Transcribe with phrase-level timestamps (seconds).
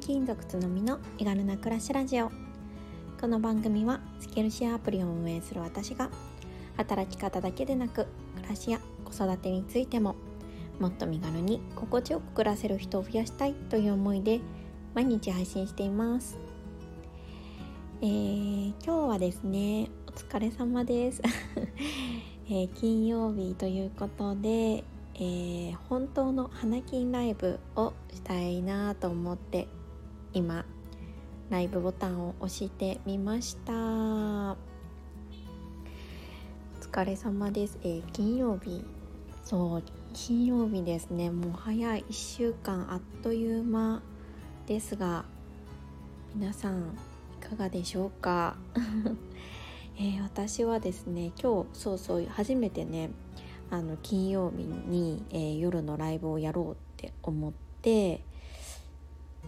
[0.00, 2.32] 転勤族つのみの身軽な暮らしラジオ。
[3.20, 6.08] この番組はスキルシェアアプリを運営する私が
[6.78, 10.16] 働き方だけでなく暮らしや子育てについても
[10.78, 14.40] もっと身軽に心地よく暮らせる人を増やしたいという思いで
[14.94, 16.38] 毎日配信しています、
[18.00, 21.20] えー、今日はですねお疲れ様です、
[22.48, 24.82] えー、金曜日ということで
[25.22, 29.68] えー、本当の花金ライブをしたいなと思って
[30.32, 30.64] 今
[31.50, 33.72] ライブボタンを押してみました。
[33.72, 34.56] お
[36.80, 38.84] 疲れ様です、えー、金曜日。
[39.44, 41.30] そう金曜日ですね。
[41.30, 42.04] もう早い。
[42.08, 44.02] 1週間あっという間
[44.68, 45.24] ですが
[46.36, 46.96] 皆さん
[47.42, 48.56] いかがでしょうか、
[49.98, 53.10] えー、私はですね今日そうそう初めてね
[53.68, 58.22] あの金曜日に、えー、夜のライブをやろうって思って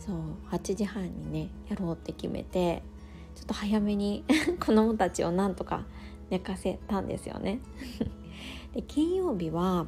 [0.04, 0.16] そう
[0.50, 2.82] 8時半にねやろうって決めて
[3.36, 4.24] ちょっと早めに
[4.58, 5.84] 子供たちをなんとか
[6.28, 7.60] 寝かせたんですよね。
[8.74, 9.86] で金曜日は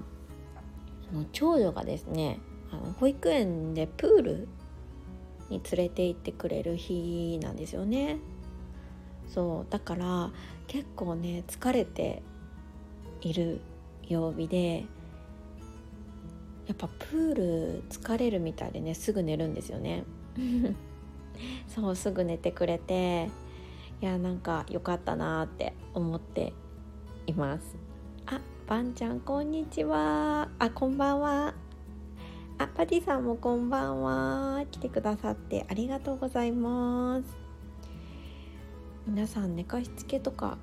[1.32, 2.38] 長女がですね
[2.70, 4.48] あの保育園でプール
[5.48, 8.18] に連れて行ってくれる日なんですよね。
[9.26, 10.30] そうだから
[10.68, 12.22] 結構ね疲れて
[13.20, 13.60] いる
[14.06, 14.84] 曜日で
[16.66, 20.04] やっぱプール疲れるみたいでねすぐ寝るんですよね。
[21.68, 23.28] そうすぐ寝てくれて
[24.00, 26.52] いやなんか良かったなって思って
[27.26, 27.76] います。
[28.26, 30.48] あばんちゃんこんにちは。
[30.58, 31.54] あこんばんは。
[32.56, 34.64] あパティさんもこんばんは。
[34.70, 37.24] 来てくださってありがとうございます。
[39.06, 40.56] 皆さん寝かしつけとか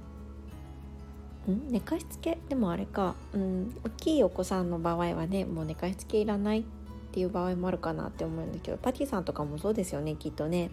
[1.50, 2.38] ん寝かしつけ？
[2.50, 6.64] でもあれか、うん、大きいお子さんの場合はねもう寝かしつけいらないっ
[7.11, 10.69] ていう場合もあるかなって思うんだけどパティさんとかもそうですよねきっとね。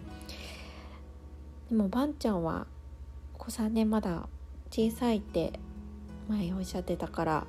[1.69, 2.67] でもばんちゃんは
[3.35, 4.27] お子さんねまだ
[4.69, 5.53] 小さいって
[6.27, 7.47] 前おっしゃってたから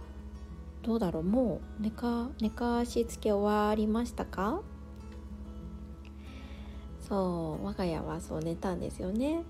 [0.82, 1.22] どうだろう？
[1.22, 4.62] もう寝か寝かしつけ終わりましたか？
[7.06, 9.42] そう我が家はそう寝たんですよね。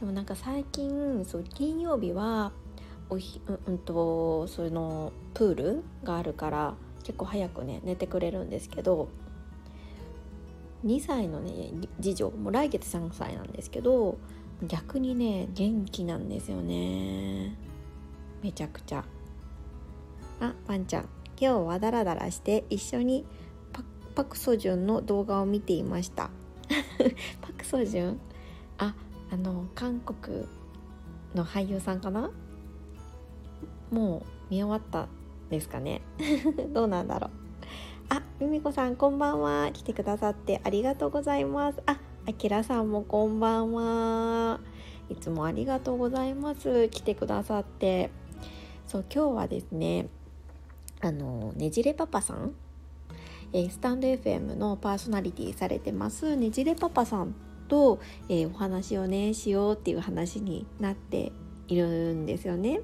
[0.00, 2.52] でもなんか最近そう金曜日は
[3.10, 9.08] おひう、うんとそのプールがあるから結構早くね寝てくれるんですけど
[10.84, 14.16] 2歳のね次女もう来月3歳なんですけど
[14.66, 17.56] 逆にね元気なんですよね。
[18.42, 19.04] めちゃくちゃ。
[20.40, 21.08] あパンちゃん。
[21.40, 23.24] 今日はダラダラして一緒に
[23.72, 23.82] パ
[24.14, 26.30] パクソジュンの動画を見ていました。
[27.40, 28.20] パクソジュン？
[28.78, 28.94] あ
[29.30, 30.46] あの韓国
[31.34, 32.30] の俳優さんかな？
[33.90, 35.08] もう見終わった
[35.50, 36.02] ですかね。
[36.72, 37.30] どうなんだろう。
[38.10, 39.70] あみみこさんこんばんは。
[39.72, 41.82] 来てくださってありがとうございます。
[41.86, 44.60] ああきらさんもこんばんは。
[45.08, 46.88] いつもありがとうございます。
[46.88, 48.10] 来てくださって。
[48.86, 50.08] そう今日はですね
[51.00, 52.54] あのねじれパパさん？
[53.52, 56.36] えー、スタンド FM のパーソナリティされてます。
[56.36, 57.34] ねじれパパさん
[57.68, 57.98] と、
[58.28, 61.32] えー、お話をねしようっていう話になって
[61.66, 62.80] いるんですよね。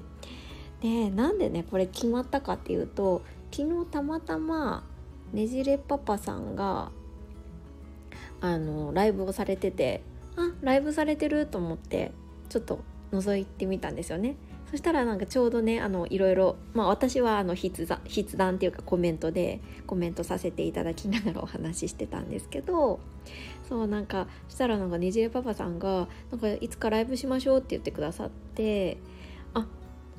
[0.81, 4.83] でなんでねこれ決まったかっていうと昨日たまたま
[5.33, 6.91] ねじれパパさんが
[8.41, 10.01] あのライブをされてて
[10.35, 12.11] あライブされてると思って
[12.49, 12.79] ちょっと
[13.11, 14.35] 覗いてみたんですよね。
[14.69, 22.99] そしたらなんかちょうどねあのいろいろまあ私はあの筆談筆談っていうかコメントでコメントさせていただきながらお話ししてたんですけど
[23.69, 28.97] そうなんかしたらなんかねじれパパさんがなんかいつかライブしましょうって言ってくださって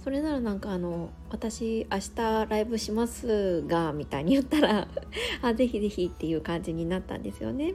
[0.08, 4.88] それならなんかあの私明日ライブしますがみたいに言ったら
[5.42, 7.74] あぜひぜひっていう感じになったんですよね。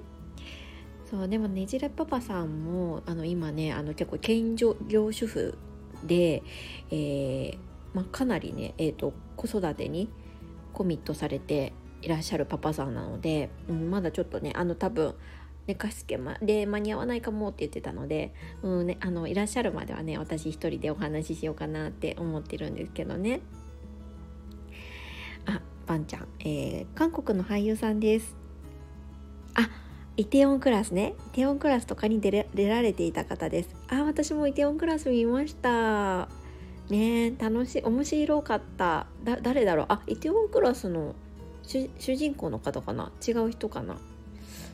[1.05, 4.75] そうでもねじれパパさんもあの今ねあの結構兼業
[5.11, 5.59] 主婦
[6.03, 6.41] で、
[6.89, 7.57] えー
[7.93, 10.09] まあ、かなりね、えーと、子育てに
[10.73, 11.72] コミットされて
[12.02, 15.13] いらっしゃるパパさんなので、うん、まだちょっとねあの多分
[15.65, 23.39] 寝かしつけで間に合わないかもって言ってたので、うんね、あのいらっしゃるまではね私一人でお話ししようかなって思ってるんですけどね。
[25.45, 28.35] あパンちゃん、えー、韓国の俳優さんです。
[29.55, 29.69] あ
[30.15, 31.15] イテオンクラスね。
[31.33, 33.75] イテオンクラスとかに出出られていた方です。
[33.87, 36.29] あ私もイテオンクラス見ました。
[36.89, 39.07] ね楽しい面白かった。
[39.23, 39.85] だ誰だろう？
[39.89, 41.15] あイテウォンクラスの
[41.63, 43.11] 主人公の方かな？
[43.25, 43.97] 違う人かな？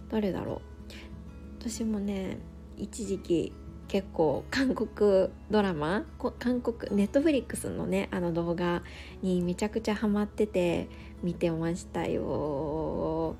[0.09, 0.68] 誰だろう？
[1.59, 2.37] 私もね
[2.77, 3.53] 一時期
[3.89, 6.05] 結構韓国ドラマ
[6.39, 8.81] 韓国ネットフリックスのねあの動画
[9.21, 10.87] にめちゃくちゃハマってて
[11.21, 13.35] 見てましたよ。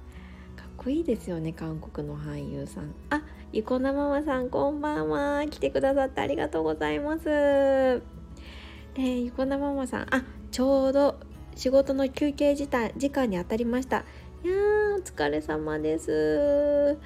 [0.58, 2.94] かっこいいですよね韓国の俳優さん。
[3.10, 3.22] あ
[3.54, 5.46] ゆこなママさんこんばんは。
[5.50, 7.30] 来てくださってありがとうございます。
[7.30, 8.02] え、
[8.98, 10.14] ゆこなママさん。
[10.14, 11.20] あちょうど
[11.56, 14.04] 仕事の休憩時間に当たりました。
[14.44, 16.98] いやーお疲れ様です。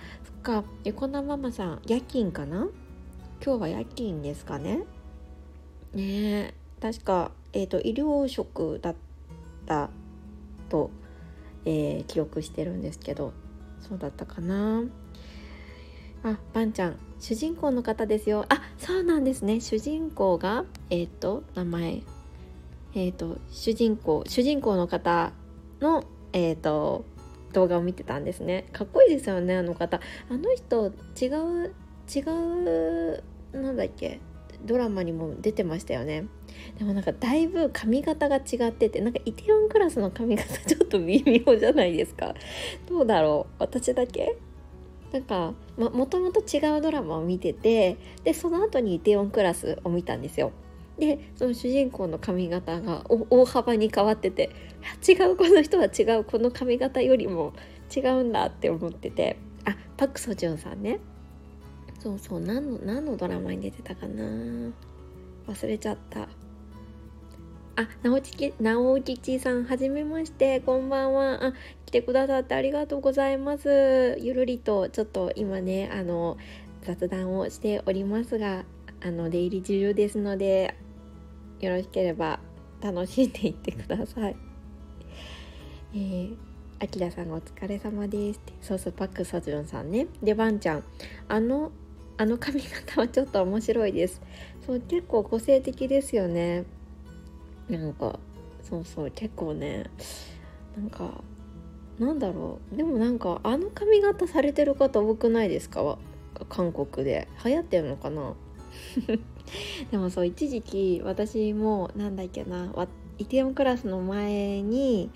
[0.43, 0.65] か。
[0.95, 2.67] こなママさん夜勤かな？
[3.43, 4.83] 今日は夜勤ですかね？
[5.93, 8.95] ね確かえっ、ー、と医療職だっ
[9.65, 9.89] た
[10.69, 10.91] と、
[11.65, 13.31] えー、記憶してるんですけど
[13.79, 14.83] そうだったかな？
[16.23, 18.45] あパンちゃん主人公の方ですよ。
[18.49, 19.61] あそうなんですね。
[19.61, 22.01] 主人公がえっ、ー、と名前。
[22.95, 25.31] えっ、ー、と主人公主人公の方
[25.79, 26.03] の
[26.33, 27.05] えっ、ー、と
[27.53, 28.65] 動画を見てたんですね。
[28.73, 29.99] かっこいいですよねあの方。
[30.29, 30.87] あの人
[31.19, 31.73] 違う
[32.13, 33.23] 違う
[33.53, 34.19] なんだっけ
[34.65, 36.25] ドラマにも出てましたよね。
[36.77, 42.33] でもなんかだいぶ髪型が違っててなんかイテウォンクラスの髪型 ちょっと微妙じゃないですか。
[42.87, 44.35] どうだろう私だけ？
[45.11, 50.51] なんかもともと違うドラマを見ててでその後にイテウォンクラスを見たんですよ。
[50.97, 54.51] でその主人公の髪型が大幅に変わってて
[55.07, 57.53] 違うこの人は違うこの髪型よりも
[57.95, 60.99] 違うんだって思っててあパク・ソジュンさんね
[61.99, 64.23] そうそう何の何のドラマに出てたかな
[65.47, 66.27] 忘れちゃった
[67.75, 71.43] あ、直吉、直吉さん、はじめまして、こんばんは。
[71.43, 71.53] あ、
[71.87, 74.15] 来てくださってありがとうございます。
[74.21, 76.37] ゆるりと、ちょっと今ね、あの、
[76.83, 78.63] 雑談をしておりますが、
[79.01, 80.75] あの、出入り自由ですので、
[81.65, 82.39] よろしければ
[82.81, 84.35] 楽しんでいってください。
[85.93, 86.35] えー、
[86.79, 88.41] あきらさんお疲れ様です。
[88.61, 90.07] そうそう、パックソジュンさんね。
[90.21, 90.83] で、ワンちゃん、
[91.27, 91.71] あの、
[92.17, 94.21] あの髪型はちょっと面白いです。
[94.65, 96.65] そう、結構個性的ですよね。
[97.69, 98.19] なんか
[98.61, 99.85] そうそう結構ね
[100.77, 101.21] なんか
[101.97, 105.97] なんだろうでもなんかあの髪型されてる方多くないですか？
[106.49, 108.33] 韓国で流行ってるのかな？
[109.91, 112.71] でもそう一時期私もなんだっけな
[113.17, 115.11] イテオンクラスの前に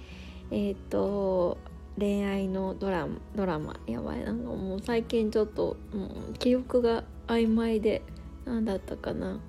[0.51, 1.57] えっ、と
[1.97, 8.03] 恋愛のドラマドラマやばいなんかもう最近ちょっともう記憶が曖昧で
[8.45, 9.39] 何だったかな。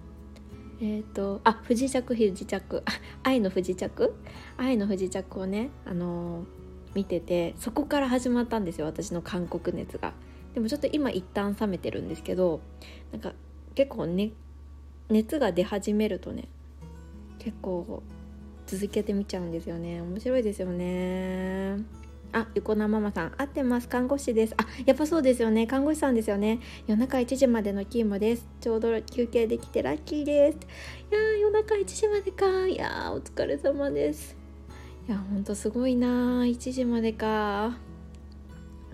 [0.81, 2.83] えっ、とあ不時着不時着。
[3.23, 4.15] 愛の不時着？
[4.57, 6.45] 愛の不時着をねあのー、
[6.95, 10.15] 見ててそこから始まったんですよ私の韓国熱が。
[10.55, 12.61] でもちょっと今一旦冷めてるんですけど
[13.13, 13.33] なんか
[13.75, 14.33] 結構ね
[15.11, 16.49] 熱が出始めるとね
[17.39, 18.03] 結構
[18.67, 21.79] 続けてみちゃうんですよね面白いですよね
[22.33, 23.89] あ、横なママさん、合ってます。
[23.89, 24.55] 看護師です。
[24.59, 25.67] あ、やっぱそうですよね。
[25.67, 26.61] 看護師さんですよね。
[26.87, 28.47] 夜中1時までの勤務です。
[28.61, 30.59] ちょうど休憩できてラッキーです。
[31.11, 32.67] いや夜中1時までか。
[32.67, 34.37] いやお疲れ様です。
[35.09, 37.79] いや、ほんとすごいな1時までか。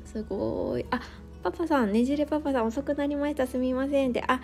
[0.04, 0.86] すごい。
[0.92, 1.00] あ、
[1.42, 3.48] パパさん、ねじれパパさん、遅くなりました。
[3.48, 4.12] すみません。
[4.12, 4.40] で、あ、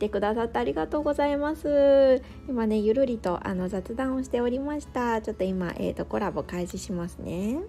[0.00, 7.60] てくださってありがとうございます今ねゆるりとあの雑談をしておりましたちょっと今えっ、ー、とコラボ開始しますね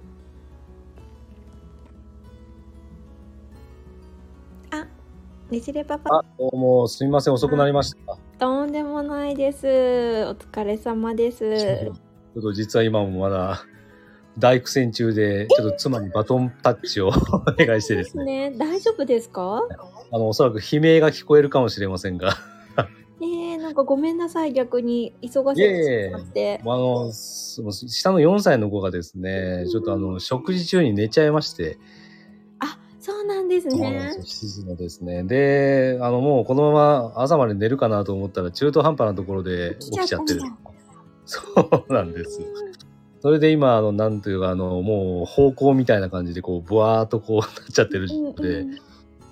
[5.51, 6.19] ねじれパパ。
[6.19, 8.17] あ、どうも、すみません、遅くなりました。
[8.39, 9.67] とんでもないです。
[9.67, 11.39] お疲れ様です。
[11.83, 13.65] ちょっと実は今もまだ、
[14.37, 18.49] 大苦戦中で、ちょっと妻にバトンタッチを お願いしてですね。
[18.49, 19.61] ね大丈夫ですか？
[20.11, 22.35] あの、おそらく悲鳴が聞こえるかもしれませんが。
[23.23, 26.59] ええなんかごめんなさい、逆に忙しいしまって。
[26.63, 31.77] あの、下の4歳の子がですね、ちょっとあの、食事中に寝ちゃいまして、
[33.01, 34.13] そうなんですね。
[34.15, 35.23] 7時のですね。
[35.23, 40.41] で、あの、もうこのまま朝まで寝るかなと思ったら中途半端なところで起きちゃってる。
[41.25, 41.41] そ
[41.89, 42.41] うなんです。
[43.21, 48.77] それで今、あの、なんというか、あの、もう方向みたいな感じで、こう、ブワーっとこうなっちゃってるので、うんうん、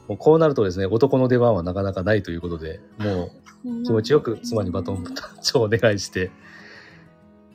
[0.09, 3.29] もうこうなるとですね、男の出番はなかなかないということで、も
[3.63, 6.31] う気持ちよく妻にバトンタッチをお願いして、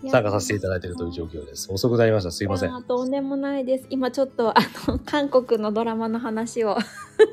[0.09, 1.73] 参加させていただいているという状況です。
[1.73, 2.31] 遅くなりました。
[2.31, 2.83] すいません。
[2.85, 3.87] とんでもないです。
[3.91, 6.79] 今ちょっとあの 韓国のドラマの話を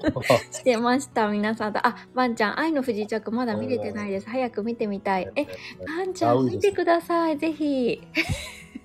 [0.52, 1.28] してました。
[1.28, 1.86] 皆さんと。
[1.86, 4.30] あ、ばんちゃん、愛の不時着まだ見れてないです。
[4.30, 5.30] 早く見てみたい。
[5.36, 5.46] え、
[5.86, 7.38] ばんちゃん見てください。
[7.38, 8.02] ぜひ。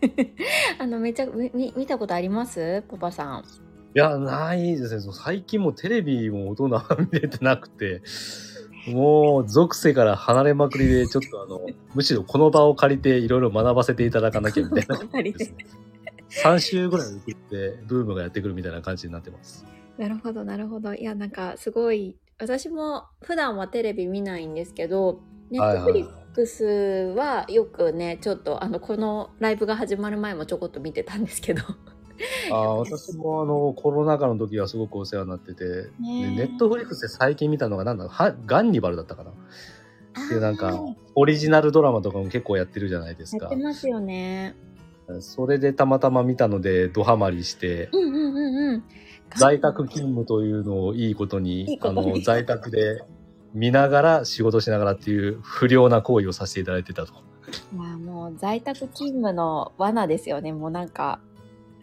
[0.78, 2.82] あのめちゃ見見たことあります？
[2.88, 3.65] パパさん。
[3.96, 5.12] いや、ないですね。
[5.14, 6.68] 最近もテレビも大人
[7.10, 8.02] 見れてなくて。
[8.88, 14.96] もう、属性から離れまくりで、ちょっとあの、 むしろこの場を借りていろいろ学ばせていただかなきゃみたいな、
[16.28, 19.64] 3週ぐらい送って、ブームがやってくるみたいな感じになってます。
[19.96, 20.92] なるほど、なるほど。
[20.92, 26.64] いや、なんかすごい、私も普段はテレビ見ないんですけど、ネットフリックス
[27.16, 31.62] はよくね、ちょっとあの、このライブが始まる前もちょこっと見てたんですけど、
[32.50, 35.64] ああ、私もあの、コロナ禍の時はすごくお世話になってて、
[36.00, 38.08] ねネットフリックスで最近見たのがなんだ？
[38.08, 39.30] はガンニバルだったかな？
[39.30, 39.34] っ
[40.28, 40.80] ていうなんか
[41.14, 43.62] オリジナルドラマとかも結構やってるじゃないですかやって。
[43.62, 44.54] ますよね。
[45.20, 48.84] それでたまたま見たので、ドハマりして、うんうんうんうん。
[49.36, 53.02] 在宅勤務というのをいいことに、いいことにあの、在宅で
[53.54, 57.12] 見ながら仕事しながらっていう不良な行為をさせていただいてたと。
[57.76, 60.52] まあもう在宅勤務の罠ですよね。
[60.52, 61.20] もうなんか、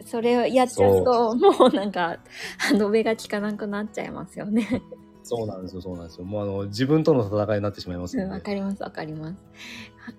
[0.04, 2.18] それをやっちゃうと、もうなんか、
[2.58, 4.82] 歯止めが効かなくなっちゃいますよね。
[5.22, 6.24] そうなんですよ、そうなんですよ。
[6.24, 8.34] もうあの、自分との戦いになってしまいますうんので。
[8.34, 9.34] わかります、わかります。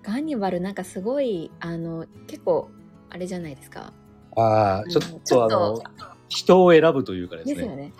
[0.02, 2.68] ガンニバルなんかすごい、あの、結構、
[3.10, 3.92] あれじゃないですか。
[4.36, 5.80] ああ、ちょっうんとあの、
[6.28, 7.54] 人を選ぶというかですね。
[7.54, 7.92] ですよね。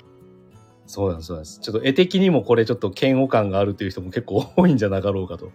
[0.88, 1.60] そうなんです、そうなんです。
[1.60, 5.52] ちょっと絵的にもこれちょっと嫌悪感があるという人も結構多いんじゃなかろうかと。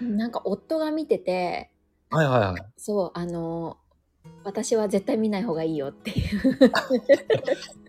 [0.00, 1.70] なんか夫が見てて、
[2.10, 2.66] はいはいはい。
[2.76, 3.78] そう、あの、
[4.46, 6.70] 私は絶対見ない方がいいよっていう。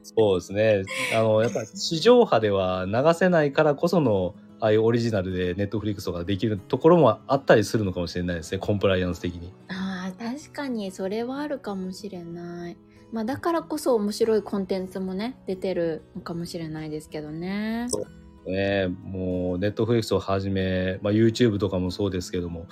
[0.01, 0.83] そうですね。
[1.15, 8.57] あの、やっぱ地上波では流せないからこその、ああいうオリジナルでネットフリックスとかできるところもあったりするのかもしれないですね。
[8.57, 9.53] コンプライアンス的に。
[9.67, 12.77] ああ、確かにそれはあるかもしれない。
[13.11, 17.85] まあだからこそ面白いコンテンツもね、出てるのかもしれないですけどね。
[17.89, 22.67] そうね、もうネットフリックスをはじめ、まあ、YouTube とかもそうですけども、まあ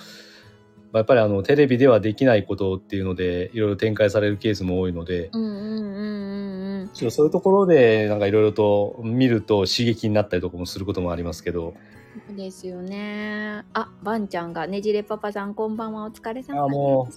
[0.98, 6.00] やっぱりあのテレビではできないことっていうのでいろいろ展開されるケースも多いので、うんうんうんう
[6.80, 6.90] んうん。
[6.92, 11.74] ちょっとそういうところでなんかいろいろと見ると刺激になったりとかもすることもありますけど、
[12.28, 13.64] そうですよね。
[13.72, 16.66] あ、ばんちゃんがねじれパパさんこんばんはお疲れ様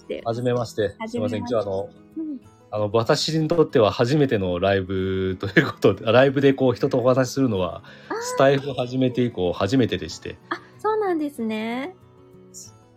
[0.08, 0.22] です。
[0.24, 0.94] はじめまして。
[0.98, 1.38] はすいません。
[1.40, 2.40] 今日あの、うん
[2.72, 7.82] あの、私にとっては初めてのライブということで、 ライブでこう人とお話しするのは、
[8.20, 10.36] スタイフを始めて以降初めてでして。
[10.50, 11.96] あ、そうなんですね。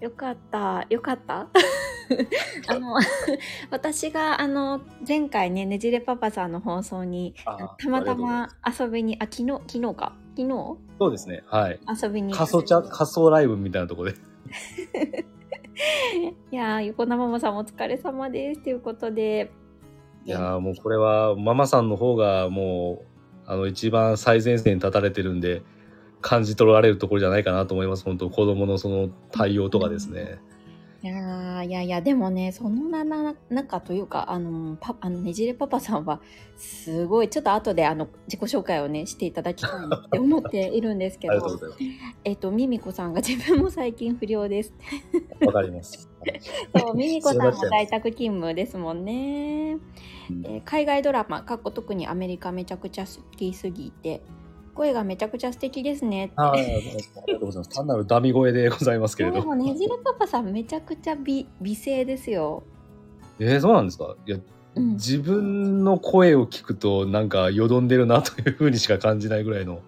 [0.03, 0.85] よかった。
[0.89, 1.47] よかった？
[2.67, 2.95] あの、
[3.71, 10.13] 私が、あの、前回ね、ねじれパパさんの放送に、あたまたま遊びに、あ、昨日、昨日か？
[10.35, 10.77] 昨日？
[10.99, 11.43] そうですね。
[11.47, 11.79] はい。
[12.03, 12.33] 遊びに。
[12.33, 14.17] 仮想チャ、仮想ライブみたいなところで。
[16.51, 18.61] いやー、横生ママさんお疲れ様です。
[18.61, 19.51] ということで。
[20.25, 23.03] いやーもうこれはママさんの方がも
[23.45, 25.63] うあの一番最前線に立たれてるんで
[26.23, 28.03] 感じ取られるところじゃないかなと思います。
[28.03, 30.39] 本当子供のその対応とかですね、
[31.03, 36.21] いやーいやいや、でもね、そのな、な、中というか、あの、パ、あの、ねじれパパさんは、
[36.55, 41.89] すごい、ちょっと後で、あの、自己紹介をね、していただきたいなって思っているんですけありがとうどご、ざい
[42.23, 44.73] えっと、ミミコさんが自分も最近不良です。
[45.45, 46.09] わかります、
[46.73, 49.77] そう、ミミコさんも在宅勤務ですもんね。
[50.31, 50.45] うん。
[50.45, 54.21] えー海外ドラマ、かっこ特にアメリカめちゃくちゃ好きすぎて、
[54.75, 56.25] 声がめちゃくちゃ素敵ですね。
[56.25, 56.35] って。
[56.37, 57.69] はいありがとうございます。
[57.75, 59.39] 単なるダミ声でございますけれど。
[59.39, 62.63] でもねじれパパさんめちゃくちゃ美美声ですよ。
[63.39, 64.15] えー、そうなんですか？
[64.25, 64.37] いや
[64.75, 69.81] うん、自分の声を聞くとなんかよどんでるなというふうにしか感じないぐらいの。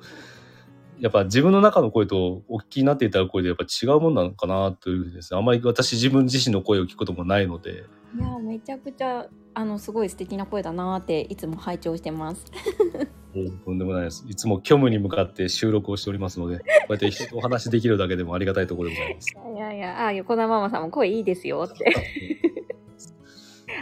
[0.99, 5.37] やっぱ自分の中の声とお聞きになっていただく声でやっぱ違うもんなのかなというふうにですね。
[5.39, 7.83] あんまり私自分自身の声を聞くこともないので
[8.13, 12.45] いやめちゃくちゃあのすごい素敵な声だなっていつも拝聴してます。
[13.65, 14.25] とんでもないです。
[14.29, 19.35] いつも虚無に向かって収録をしておりますので、こうやって人とお話しできるだけでもありがたいところでございます。
[19.55, 21.85] いやいやあ横田ママさんも声いいですよって。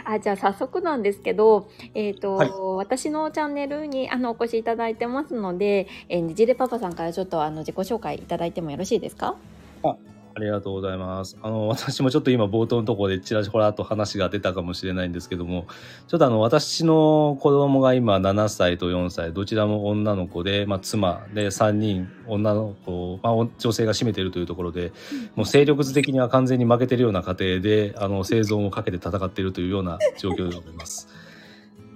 [0.04, 9.36] あ じゃあ早速なんですけど、えっ、と、はい私のチャンネルにあのお越しいただいてますので、えーねじれパパさんからちょっとあの自己紹介いただいてもよろしいですか？
[9.84, 9.96] あ
[10.36, 11.38] ありがとうございます。
[11.42, 15.66] あの、私もちょっと今冒頭のところでちらほらと話が出たかもしれないんですけども、
[16.08, 24.92] ちょっとあの、私の子供が今7歳と4歳、どちらも女の子で、まあ妻で3人女の子、まあ女性が占めているというところで、
[25.36, 31.08] もう勢力図的には完全に負けてるような家庭で、あの、生存をかけて戦っているというような状況でございます。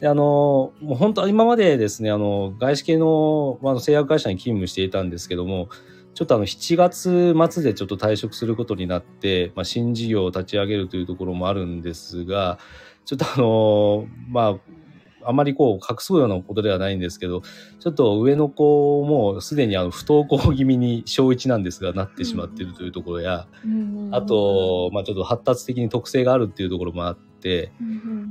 [0.01, 5.69] で、あの、もう本当今までですね、あの、外資系の、まあ、製薬会社に勤務していたんですけども、
[6.19, 12.59] ちょっとあの7月末でちょっと退職することになって、まあ、新事業を立ち上げるというところもあるんですが、
[13.05, 14.59] ちょっとあの、ま
[15.23, 17.43] あ、あまりこう隠すようなことではないんですけど、
[17.79, 23.47] ちょっと上の子もすでにあの不登校気味に小1なんですがなってしまっているというところや、
[24.11, 27.28] あと、まあちょっと発達的に特性があるっていうところもあって、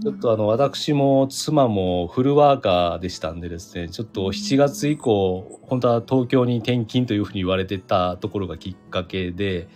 [0.02, 9.68] ちょっとあの私も妻もフルワーカーでしたんでですね、ちょっと7月以降、本当は東京に転勤というふうに言われてたところがきっかけで、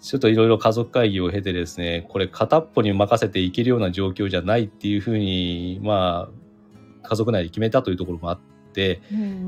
[0.00, 6.28] ちょっといろいろ家族会議を経てですね、これ片っぽに任せていけるような状況じゃないっていうふうに、ま
[7.02, 8.40] あ、家族内で決めたというところもあっ
[8.74, 9.00] て、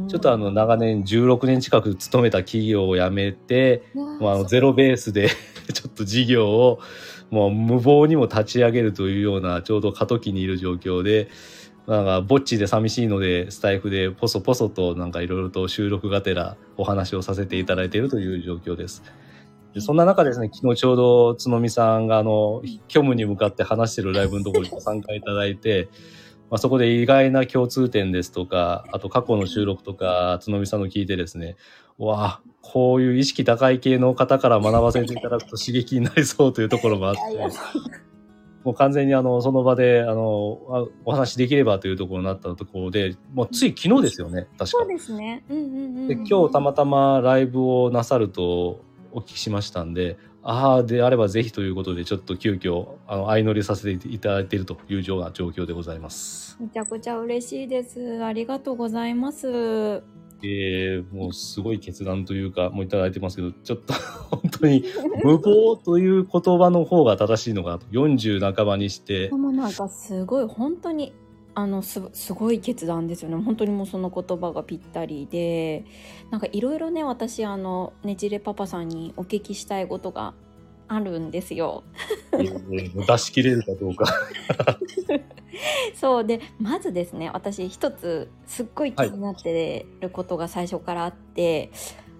[0.08, 3.82] ちょっとあの長年16年近く勤めた企業を辞めて、
[4.20, 5.28] まあ、ゼロベースで
[5.74, 6.80] ちょっと事業を
[7.30, 11.28] もう無謀にも立ち上げるというようなちょうど過渡期にいる状況で
[11.86, 19.02] なんかぼっちで寂しいのでスタイフでポソポソとなんかいろいろと収録がてらお話をさせていただいているという状況です。
[19.76, 25.90] でそんな中ですね、昨日ちょうどつのみさんがあの、虚無に向かって話してるライブのところにご参加いただいて、
[26.50, 31.56] まあ、そこで意外な共通点ですとか、あと過去の収録とか、角見さんの聞いてですね、
[31.98, 37.20] わあ、こういう意識高い系の方から学ばせていただくと刺激になりそうというところもあって、
[38.64, 44.66] もう完全にあの、その場で、あの、あお話できればというところになったところで、もうつい昨日ですよね、確か。
[44.66, 45.44] そうですね。
[45.48, 46.08] うんうんうん。
[46.08, 56.56] で今日たまたまライブをなさるとお聞きしましたんで、ああ、であればぜひということで、ちょっと急遽、あの、相乗りさせていただいているというような状況でございます。
[56.60, 58.22] めちゃくちゃ嬉しいです。
[58.22, 59.48] ありがとうございます。
[59.48, 63.94] えー、もうすごい決断というか、もういただいてますけど、ちょっと
[64.30, 64.84] 本当に
[65.24, 67.86] 無謀という言葉の方が正しいのかなと。
[67.86, 71.12] 40半ばにしてで、もなんかすごい本当に
[71.58, 75.86] あのすすごい決断ですよね本当にもうその言葉がぴったりで
[76.30, 80.34] なんかいろいろね私あのねじれパパさんにお聞きしたいことが
[80.86, 81.82] あるんですよ。
[82.32, 84.04] えー出し切れるかどうか。
[85.94, 91.70] そうでまずですね私一つすっごい気になってることが最初からあって、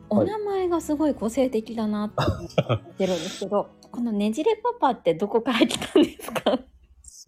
[0.08, 6.58] お名前がすごい個性的だなって思ってるんですけどこのねじれパパってどこから来たんですか？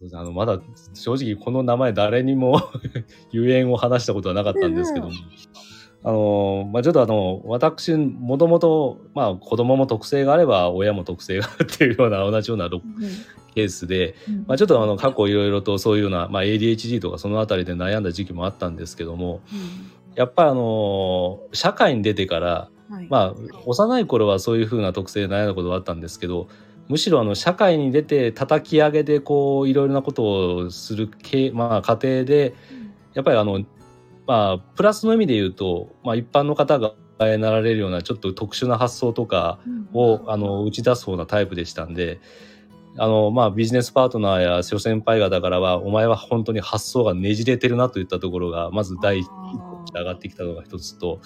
[0.07, 0.59] そうあのまだ
[0.93, 2.61] 正直この名前誰にも
[3.31, 5.11] ゆえんを話したことはなかったんですけども、
[6.03, 12.81] あのまあ、ちょっとあの私もともとまあ子供も特性があれば親も特性があるっていうような同じようなロ
[13.53, 14.45] ケースで、うん。
[14.47, 19.41] まあ、ちょっとあの過去いろいろとそういうような、まあ、ADHD とかそのあたりで悩んだ時期もあったんですけども
[20.15, 23.07] やっぱりあの社会に出てからはい。
[23.09, 26.47] まあ、幼い頃はそういうふうな特性で悩んだことはあったんですけど
[26.89, 32.55] むしろあの社会に出て叩き上げでこういろいろなことをする系、まあ、過程で
[33.13, 33.63] やっぱりあの、
[34.25, 39.59] まあ、プラスの意味で言うと、まあ、一般の方がなられるようなちょっと特殊な発想とか
[39.93, 42.19] をあの打ち出す方なタイプでしたんで。
[42.97, 49.29] あのまあ、ビジネスパートナーや諸先輩方からはお前は本当に発想がねじれてるなといったところがまず第一
[49.93, 51.21] 上がってきたのが一つと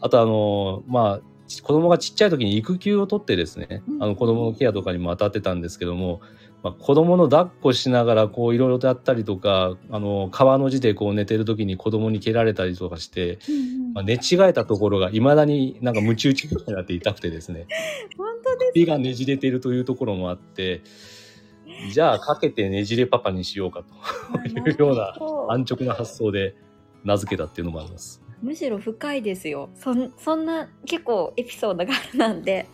[0.00, 4.02] あとあのまあ子供がちっちゃい時に育休を取ってですね、うん。
[4.02, 6.20] あの子供のケアとかにも当たってたんですけども、
[6.62, 13.38] まあ、子供の抱っこしながらこういろいろとやったりとかあの川の字でこう寝てる時に子供に蹴られたりとかして、
[13.94, 17.66] まあ、寝違えたところがいまだになんかムチ打ちになって痛くてですね。
[18.18, 20.82] 本当です首がねじれてるというところもあって
[21.92, 23.94] じゃあかけてねじれパパにしようかと。
[24.48, 25.14] いうような
[25.50, 26.56] 安直な発想で
[27.04, 28.25] 名付けたっていうのもあります。
[28.42, 29.70] むしろ深いですよ。
[29.74, 32.66] そんそんな結構エピソードがあるなんで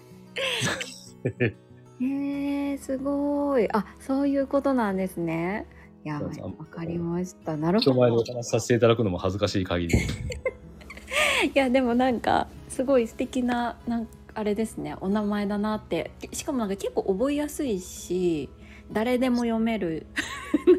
[2.00, 3.68] へえすごい。
[3.72, 5.66] あそういうことなんですね。
[6.04, 6.30] いやわ
[6.66, 7.56] かりました。
[7.56, 8.00] なる人ほど。
[8.02, 9.94] 前でお話しさせていただくのも恥ずかしい限り。
[11.46, 14.96] いやでもなんかすごい素敵ななんあれですね。
[15.00, 16.10] お名前だなって。
[16.32, 18.48] しかもなんか結構覚えやすいし
[18.90, 20.06] 誰でも読める。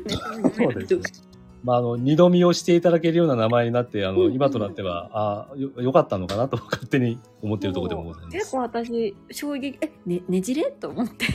[0.57, 1.32] そうですね。
[1.63, 8.37] まあ、あの、二度見をしていただけるような名前になって、あの、うんうん今となっては、ああ、よ、よかったのかなと 勝手に思っているところでもございます。
[8.37, 10.63] 結構私衝撃えねねじれ？
[10.71, 11.25] と思って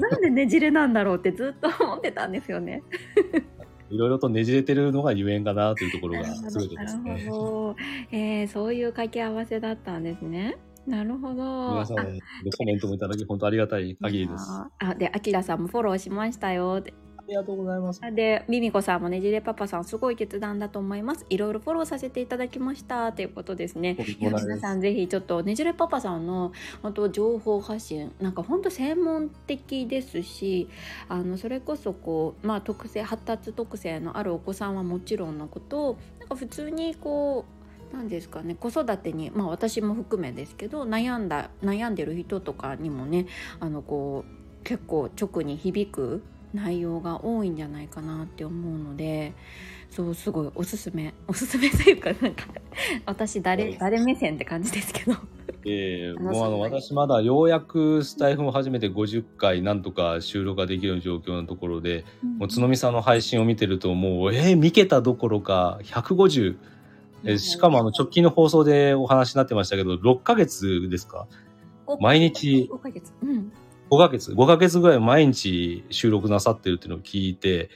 [0.00, 2.82] なんでねじれなんだろうってずっと思ってたんですよね。
[3.90, 7.30] いろいろとねじれてるのがゆえんかなというところがなるほ全てですねる。
[7.30, 7.76] ほど、
[8.10, 10.56] えー、そういう掛け合わせだったんですね。
[10.86, 11.42] なるほど。
[11.42, 12.20] あ皆さんの
[12.58, 14.44] コメントもいただき、本当ありがたい限りです。
[14.50, 16.92] ああで、あきらさんもフォローしましたよって。
[17.28, 18.00] りがとうございます。
[18.00, 21.26] で、ミミコさんもねじれパパさんすごい決断だと思います。
[21.30, 23.96] いろいろフォローさせていただきましたということですね。
[24.18, 30.68] いや皆さんぜひちょっとねじれパパさんの本当情報発信なんか本当専門的ですし
[31.08, 37.44] あのそれこそこうまあ特性発達特性のあるお子さんはもちろんのことなんか普通にこ
[37.92, 43.26] うなんですかね子育てにまあ私も含めですけど悩んだ悩んでる人とかにもね
[43.60, 46.22] あのこう結構直に響く
[46.54, 49.32] 内容が多いんじゃないかなって思うので
[49.90, 52.46] そうすごいおすすめおすすめというかなんか
[53.06, 55.16] 私誰誰目線って感じですけど。
[55.66, 62.04] えー、もうあの私まだようやくスタイフを始めて50回なんとか収録ができる状況のところで、
[62.38, 66.56] もう角見さんの配信を見てるともうえー、見けたどころか150
[67.24, 71.26] えーしかもあの直近の放送でお話になってましたけど6ヶ月ですか？
[71.98, 72.68] 毎日。
[72.70, 73.12] 5ヶ月。
[73.22, 73.50] うん
[73.90, 74.32] 5ヶ月。
[74.32, 77.70] 5ヶ月ぐらい毎日収録なさってるっていうのを聞いて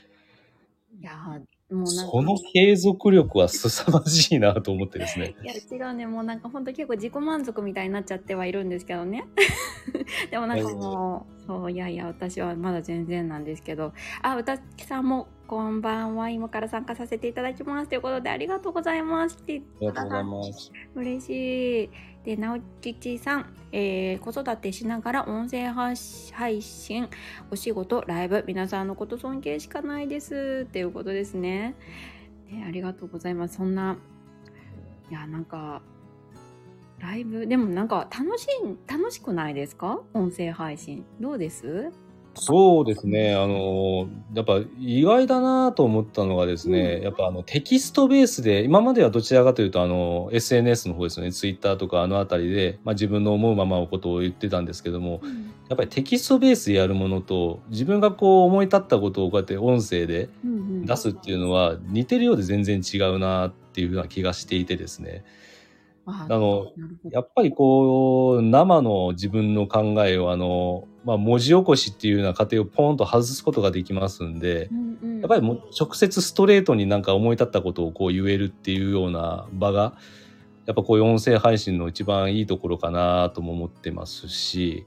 [0.99, 5.35] いやーもうその継続力は凄まじいなと思ってですね。
[5.43, 9.23] いや違うねもうなんか本当結構自己満足みたいになっちゃってはいるんですけどね。
[10.31, 13.91] でもなんかもうそういやいや私はまだ全然なんですけど。
[14.21, 16.29] あ歌木さんもこんばんは。
[16.29, 17.89] 今から参加させていただきます。
[17.89, 19.39] ということでありがとうございます。
[19.41, 20.71] ありがとうございます。
[20.93, 21.89] 嬉しい。
[22.23, 25.95] で直吉さん、えー、子育てしながら音声配
[26.61, 27.09] 信
[27.49, 30.67] お仕事ライブ皆さんのこと尊敬しかないです。
[30.69, 31.73] っていうことですね。
[32.47, 33.55] ねありがとうございます。
[33.55, 33.97] そんな
[35.09, 35.81] いやなんか
[36.99, 37.47] ライブ？
[37.47, 40.01] でもなんか楽しい楽しくないですか？
[40.13, 41.05] 音声配信。
[41.19, 41.91] どうです？
[42.35, 43.35] そうですね。
[43.35, 60.29] あの、やっぱ意外だなと思ったのがですね、うん、やっぱあのテキストベースで、今まではどちらかというとあの SNS の方ですよね、ツイッターとかあの辺りで、まあ、自分の思うままのことを言ってたんですけども、うん、やっぱりテキストベースでやるものと、自分がこう思い立ったことをこうやって音声で
[60.85, 65.25] 出すっていうのは似てるようで全然違うなっていうふうな気がしていてですね。
[66.09, 66.67] あの、
[67.11, 79.95] やっぱりこう、生の自分の考えを、あの、まあ、文字起こしっていうような過程をポンと外すことができますんで、うんうん、やっぱりもう直接ストレートになんか思い立ったことをこう言えるっていうような場が、
[80.65, 84.85] やっぱこういう音声配信の一番いいところかなとも思ってますし、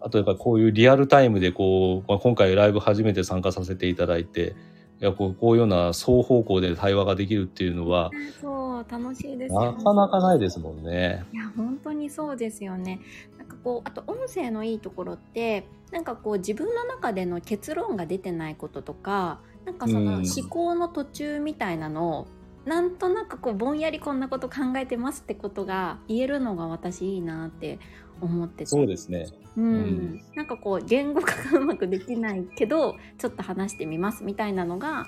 [0.00, 4.54] あとやっぱこういうリアルタイムでこう、まあ、今回ライブ初めて参加させていただいて、
[5.00, 11.24] いやこうこういうような双方向で対話ができるっていうのは、そう楽しいです、ね、なかなかないですもんね。
[11.32, 13.00] いや本当にそうですよね。
[13.36, 22.26] なんかこうあと音声のいいところってなんかこう自分の中での結論が出てないこととかなんかその思考の途中みたいなのを、
[22.64, 27.78] うん、なんとなくこうぼんやりこんなこと考えてますってことが言えるのが私いいなって
[28.20, 35.06] 思っててそうですね、うん、うん、なんかこう言語化がうまくできないけどちょっと話してみますみたいなのが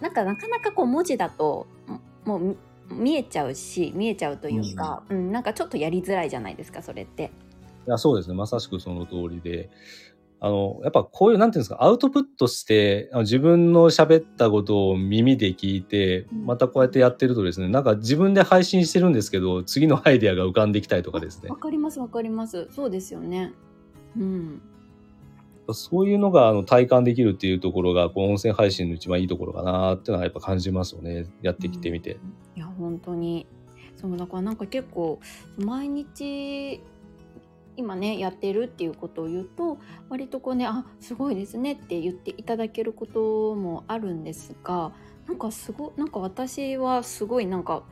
[0.00, 1.66] なんかなかなかこう文字だと
[2.24, 2.56] もう
[2.90, 7.30] 見えちゃうし見えちゃうというか、うん、うん、なんかちょっとやりづらいじゃないですかそれって。
[7.86, 8.34] いやそうですね。
[8.34, 9.70] まさしくその通りで
[10.42, 21.50] あの、やっぱこういう、なんていうんですか、アウトプットして、自分の喋ったことを耳で聞いて、またこうやってやってるとですね、なんか自分で配信してるんですけど、次のアイデアが浮かんできたりとかですね。
[21.50, 22.68] わかりますわかります。
[22.70, 23.52] そうですよね。
[24.16, 24.62] うん。
[25.72, 31.26] そういうのがあの体感できるっていうところが、こう音声配信の一番いいところかなっていうのはやっぱ感じますよね。
[31.42, 32.14] やってきてみて。
[32.14, 32.20] うん、
[32.56, 33.46] いや、本当に。
[34.00, 35.20] そうだからなんか結構
[35.58, 36.80] 毎日
[37.76, 39.78] 今ねやってるっていうことを言うと
[40.08, 44.92] 割とこうねあすごいですねって言っていただけることもあるんですが
[45.26, 47.84] なんかすごなんか私はすごいなんか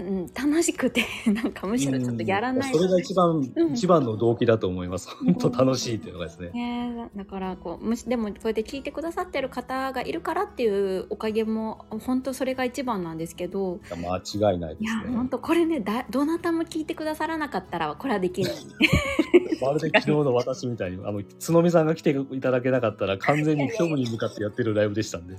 [0.00, 5.08] うん、楽しくて なんかむしろちょっとやらない、うん、それが一番、うん、一番の動機だと思います。
[5.24, 6.50] 本当楽しいっていうのがですね。
[6.50, 13.80] ねだからこうむしでもこうやって聞いてくださってる方がいるからっていうおかげも本当それが一番なんですけど。
[13.90, 15.02] 間違いないですね。
[15.02, 18.52] いや本当これねだどなたも聞いてくださらなかったらこれはできない。
[19.60, 25.36] まるで昨日の私みたいにあの角見さんが来ていただけなかったら完全に虚無に向かってやってるライブでしたんで。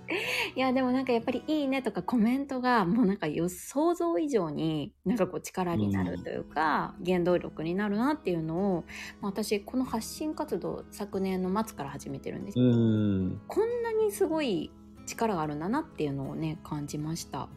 [0.55, 8.83] いやでもなんかやっぱりいいねとかコメントがもうなんか予想像以上になんかこう力になるというか、うん、原動力になるなっていうのを、
[9.21, 14.71] まあ、私この発信活動昨年の末から始めてるんですけど、うん、こんなにすごい
[15.05, 17.49] 力があるんだなっていうのをね感じました。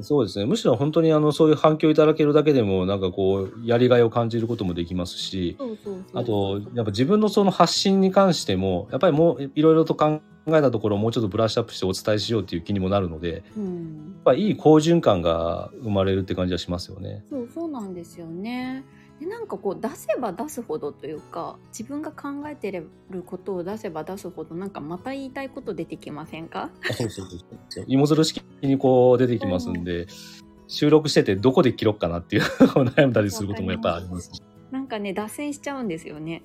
[0.00, 0.44] そうですね。
[0.44, 5.56] むしろ本当にあのそういう反響いただけるだけでもなんかこうやりがいを感じることもできますし、
[6.12, 17.24] あとやっぱ自分のその発信に関してもやっぱりもういろいろと考えたところをもうちょっとブラッシュアップしてお伝えしようっていう気にもなるので、うん、やいい好循環が生まれるって感じはしますよね。
[17.30, 18.84] そうそうなんですよね。
[19.18, 22.90] でなんかこう出せば出すほどというか自分が考えてる
[23.24, 26.68] ことを出せば出すほどなんかまた言いたいこと出てきませんか？
[26.92, 27.26] そうそう
[27.70, 30.06] そう芋づる式にこう出てきますんで、うん、
[30.68, 34.30] 収録しててどこで切ろうかなっていう悩んだりすることもやっぱりあります。
[34.70, 36.42] なんかね脱線しちゃうんですよね。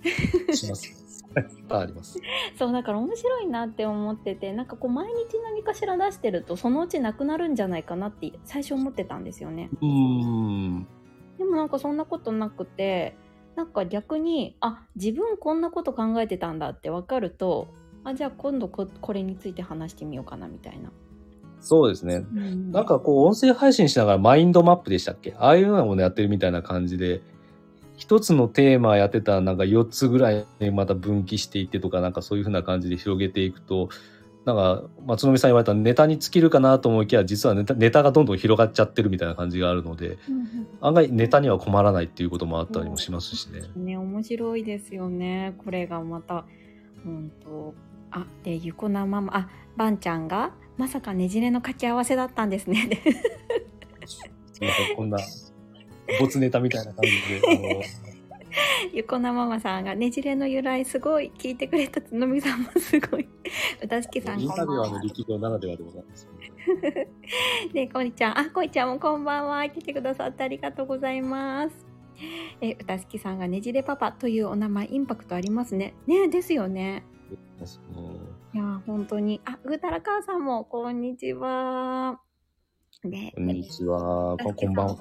[0.53, 1.10] します
[1.69, 2.19] あります。
[2.57, 9.69] そうだから面白いなって思っててなんかこう毎日何かしら出してるとそのうちなくなるんじゃないかなって最初思ってたんですよね。
[9.81, 10.87] うん。
[11.37, 13.15] でもなんかそんなことなくて
[13.55, 17.67] なんか逆にあ自分こんなこと考えてたんだって分かると
[18.03, 20.91] あじゃあ今度ここれについて話してみようかなみたいな。
[21.59, 25.35] そうですね、うん、なんかこう音声配信しながらマインドマップでしたっけ？
[25.37, 27.21] ああいうのもねやってるみたいな感じで
[28.01, 33.89] 一つのテーマやってたらなんか4つぐらいまた分岐していってとかなんかそういうふうな感じで広げていくと
[34.43, 43.61] なんか松野美さん言われたネタに尽きるかなと思いきや実はネタネタがどんどん広がっちゃってるみたいな感じがあるので、うんうん、案外ネタには困らないっていうこともあったりもしますしね。
[43.75, 46.45] ね面白いですよねこれがまた。
[47.05, 47.75] 本当
[48.09, 53.03] あでゆこなママあばんちゃんがまさかねじれの掛け合わせだったんですね。
[54.97, 55.19] こんな
[56.19, 57.85] 没ネタみたいな感じで。
[58.93, 63.27] ゆこなママさんがねじれの由来すごい聞いてくれたつのみさんもすごい。
[63.81, 65.01] うたすきさんインタビュアーの。
[65.01, 66.27] 力量ならではでございます。
[67.73, 69.67] で、こいちゃん、あ、こいちゃんもこんばんは。
[69.69, 71.85] 来てくださってありがとうございます。
[72.59, 75.93] え、うたすきさんがねじれパパというお名前インパクトありますね。
[76.05, 77.03] ねですよね。
[78.53, 79.41] いや、本当に。
[79.45, 82.19] あ、ぐーたら母さんも、こんにちは。
[83.03, 84.37] で、こんにちは。
[84.37, 84.95] ここんばんは。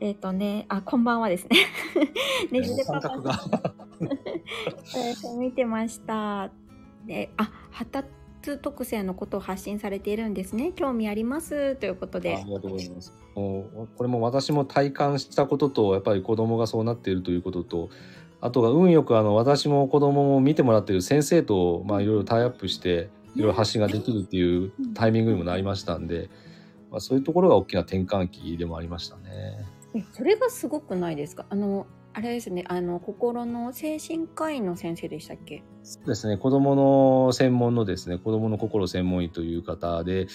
[0.00, 1.56] えっ、とね、あ、こんばんはですね。
[2.52, 3.40] ねじれパパが。
[4.00, 6.50] えー 見てました。
[7.06, 8.08] で、あ、発達
[8.60, 10.72] 特性のことを発信されているんですね。
[10.74, 12.44] 興味ありますということあであ。
[12.44, 13.12] りがとうございます。
[13.34, 17.88] もうこれも私も体感したことと、やっぱり子供がそうなっているということと、
[18.40, 26.28] あとが運よくあの私も子供も見てもらっている先生とまあいろいろタイアップしていろいろ発信ができるっていうタイミングにもなりましたんで、
[26.90, 29.64] まあ、そういうところが大きな転換期でもありましたね。
[29.96, 31.46] えそれがすごくないですか？
[31.48, 35.62] あの、あれですね、あの、心の精神科医の先生でしたっけ？
[35.82, 36.36] そうですね。
[36.36, 40.26] 子供の専門のですね子供の心専門医という方ではい。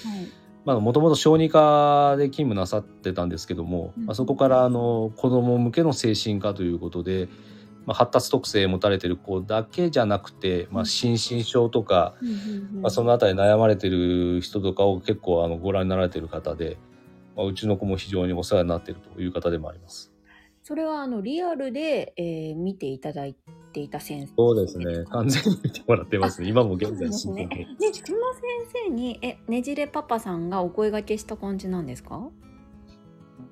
[0.63, 4.06] まあもともと小児科で勤務なさってたんですけども、うん。
[4.06, 7.30] まあ、そこからあの子供向けの精神科ということで、
[7.88, 12.13] まあ、発達特性持たれてる子だけじゃなくて、まあ、心身症とか、
[12.80, 16.78] まあ、そのあたり悩まれてる人とかを結構あのご覧になられてる方で、
[17.41, 20.13] まあ、うちの子も非常にお世話になっているという方でもあります。
[20.63, 23.36] それはあのリアルで、えー見ていただい
[23.73, 25.06] ていた先生そうですね。
[25.10, 26.49] 完全に見てもらってますね。
[26.49, 27.12] 今も現在。
[27.12, 27.56] 進行形。
[27.80, 32.30] で、その先生に、え、ねじれパパさんがお声掛けした感じなんですか？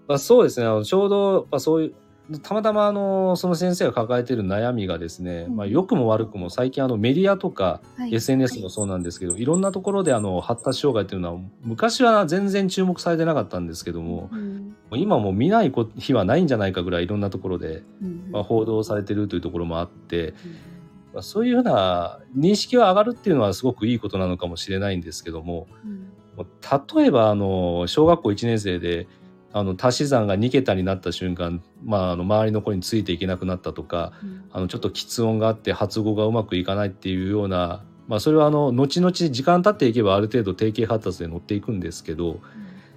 [0.07, 0.67] まあ、そうですね。
[0.67, 1.95] あのちょうど、まあ、そういう
[2.37, 5.55] たまたまあのその先生が抱えている悩みがですね、うん。
[5.55, 14.75] まあ、良くも悪くも最近あのメディアとかは SNS もそうなんですけど、い、ろんなところであの発達障害っていうのは昔は全然注目されてなかったんですけども、うん。
[14.91, 18.29] 今もう見ない日はないんじゃないかぐらいいろんなところで、うん。
[18.31, 20.35] まあ、報道されてるというところもあって、
[21.13, 25.67] まあ、そういうふうな認識が上がるっていうのはすごくいいことなのかもしれないんですけども、
[26.95, 29.07] 例えばあの小学校1年生で
[29.51, 42.39] あの足し算が2桁になった瞬間、まあ、あの周りの子についていけなくなったとかうんあのちょっと喫音があって発語がうまくいかないっていうような、まあ、それはあの後々時間経っていけばある程度定型発達で乗っていくんですけど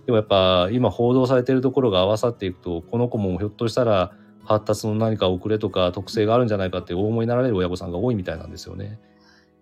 [0.06, 4.12] でもやっぱ今報道されているところが合わさっていくとこの子もひょっとしたら
[4.44, 8.98] 発達の何か遅れとか特性があるんじゃないかってお思いになられる親御さんが多いみたいなんですよね。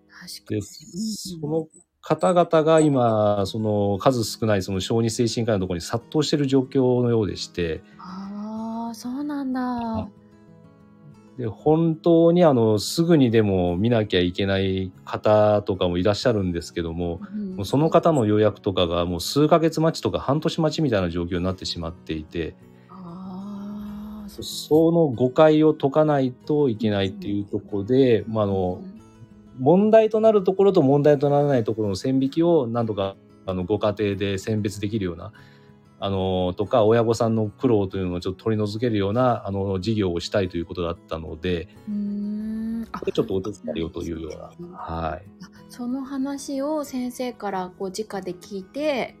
[0.09, 0.61] 確かに。
[0.61, 1.67] でその
[2.01, 7.81] 方々が今その数少ないその小児精神科医のところに殺到している状況のようでして。
[7.99, 10.07] ああ、そうなんだ。
[11.37, 17.55] で本当にあのすぐにでも見なきゃいけない方とかもいらっしゃるんですけどもうん。
[17.55, 22.55] もうその方の予約とかがもう数ヶ月待ちとか半年待ちみたいな状況になってしまっていて
[22.89, 28.81] ああ、そその誤解を解かないといけないっていうところで、まあ、あの
[29.61, 35.31] 問題となるところと問題とならないところの線引きを何とかあのご家庭で選別できるような
[35.99, 41.67] あのとか親御さんの苦労というのをちょっと取り除けるようなあの事業をしたいということだったので
[43.13, 45.45] ちょっとお手伝いをというようなはい。
[45.69, 49.15] その話を先生からこう直で聞いて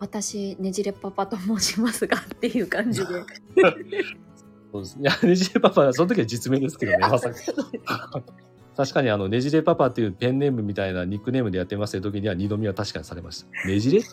[0.00, 3.06] 私ねじれパパと申しますがっていう感じで。
[4.72, 4.98] そうです。
[5.00, 7.36] いやねじれパパその時は実名ですけどねまさか
[8.76, 13.68] 確かにあのねじれパパっていうペンネームみたいなニックネームでやってますって時には二度見は確かにされました。
[13.68, 14.02] ねじれ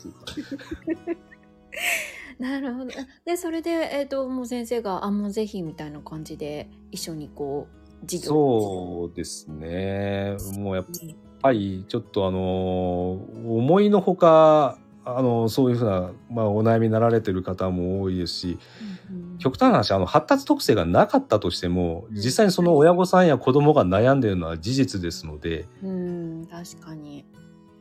[2.39, 2.91] なるほど。
[3.25, 10.37] でそれで、えー、ともう先生が「あもうぜひ」みたいな感じで一緒にこう授業そうですね。
[10.57, 10.85] もうやっ
[11.41, 18.92] ぱりちょっとあの思いのほかあのそういうふうな、まあ、お悩みになられてる方も多いですしうん
[19.43, 22.15] 極端な話あの発達特性がなかったとしてもうん。
[22.15, 27.25] 実際にその親御さんや子供が悩んでいるのは事実ですので、うん確かに。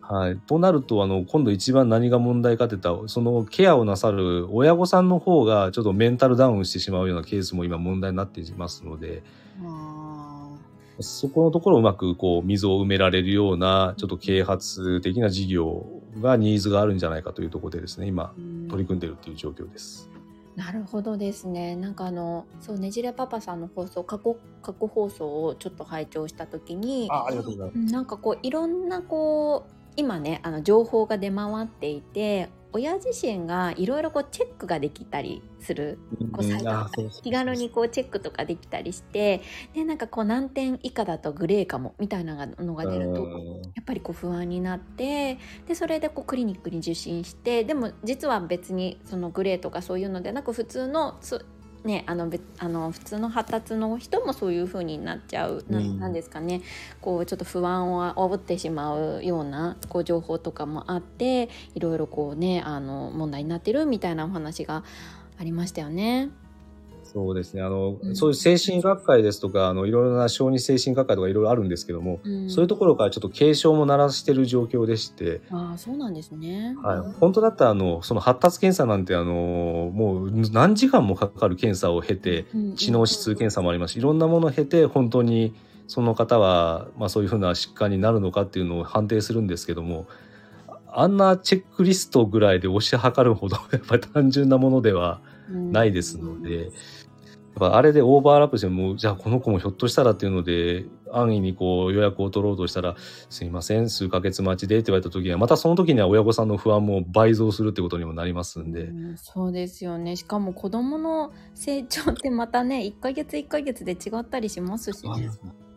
[0.00, 9.22] はい、となるとあの今度一番何が問題かって言ったらそのケアをなさる親御さんの方がちょっとメンタルダウンしてしまうようなケースも今問題になっていますので。
[9.64, 10.12] あ
[11.00, 15.86] そこのところをうまくこう溝を埋められるようなちょっと啓発的な事業
[16.20, 18.34] がニーズがあるんじゃないかというところでですね今
[18.68, 20.11] 取り組んでるっていう状況です。
[20.56, 21.76] なるほどですね。
[21.76, 27.78] なんかあのそうねじれパパさんの放送過去過去放送をちょっと拝聴した時に、あありがとうございます。
[27.78, 35.98] うんなんかこういろんなこう今ねあの情報が出回っていて親自身がいろいろチェックができたりする。
[36.32, 37.22] こううんサイトあそうそう。
[37.22, 39.42] 気軽にこうチェックとかできたりして
[39.74, 43.62] でなんかこう何点以下だとグレーかもみたいなのが出るとうん。
[43.74, 51.40] やっぱりこう不安になってでそれでこうクリニックに受診してでも実は別にそのグレーとかそういうのでなく普通のそ
[51.84, 56.62] ねあのべあの普通の発達の人もそういう風になっちゃう、なうんなんですかね
[57.00, 64.84] こうちょっと不安を煽ってしまうようなこう情報とかもあっていろいろこうねあの問題になってるみたいなお話が
[65.38, 66.30] ありましたよね。
[67.12, 67.62] そうですね。
[67.62, 76.76] あの、うんそういう精神学会ですとか、あの、いろいろな小児精神学会とかいろいろあるんですけども、うんそういうところからちょっと警鐘も鳴らしてる状況でして、ああそうなんですね。
[76.82, 85.54] はい、本当だったらあのその発達検査なんてあのもう何時間もかかる検査を経てうん知能指数検査もありますしいろんなものを経て本当に
[85.86, 90.06] その方は、まあ、そういうふうな疾患になるのかっていうのを判定するんですけども
[90.94, 95.20] あんなチェックリストぐらいで推し量るほどやっぱり単純なものでは
[95.50, 96.70] ないですので。
[97.60, 102.96] あれでオーバーラップしてもうじゃあこの子もひょっとしたらっていうので安易にこう予約を取ろうとしたら
[103.28, 110.16] 「すいません数ヶ月待ちで」って言われた時にはまたその時には親御さんの不安も倍増するってことにもなりますんで、うんそうですよね。
[110.16, 115.30] しかも子どもの成長ってまたね1ヶ月1ヶ月で違ったりしますしね。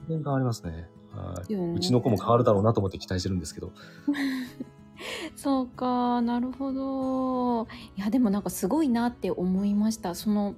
[0.07, 0.87] 全然変わりますね。
[1.11, 1.53] はい。
[1.53, 1.73] よね。
[1.75, 3.71] うちの子も変わるだろうなと思って期待してるんですけど。
[5.35, 7.67] そうかなるほど。
[7.97, 10.15] いやでもなんかすごいなって思いました。
[10.15, 10.55] その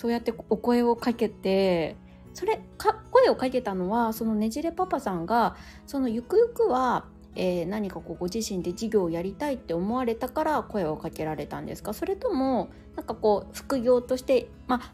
[0.00, 1.94] そうやってお声をかけて
[2.32, 7.04] それか声をかけたのはそのねじれパパさんがそのゆくゆくは、
[7.36, 11.92] えー何かこうご自身で事業をやりたいって思われたから声をかけられたんですか？
[11.92, 14.48] それともなんかこう副業として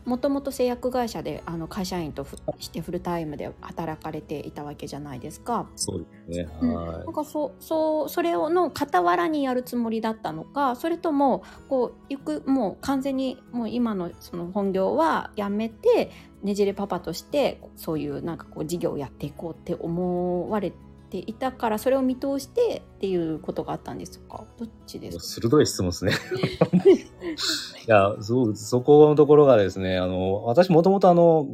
[0.05, 5.67] もともと製薬会社であの会社員とふしてフルタイムで働かれていたわけじゃないですか。
[5.77, 6.49] そうですね。
[6.61, 10.77] うんはなんかそうそうそれをの傍らにやるつもりだったのか？
[10.77, 16.11] それともこうゆくもう完全にもう今のその本業はやめて
[16.43, 20.77] ねじれパパとしてそういうなんかこう事業をやっていこうって思われて
[21.21, 24.45] いたからそれを見通してっていうことがあったんですか？
[24.59, 25.13] どっちでい。
[25.13, 25.25] すか？
[25.25, 26.13] 鋭い質問ですね。
[27.87, 31.49] いや、そう、そこのところがですね、あの、私もともとあの、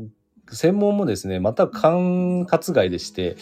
[0.50, 3.36] 専門もですね、全く管轄外でして、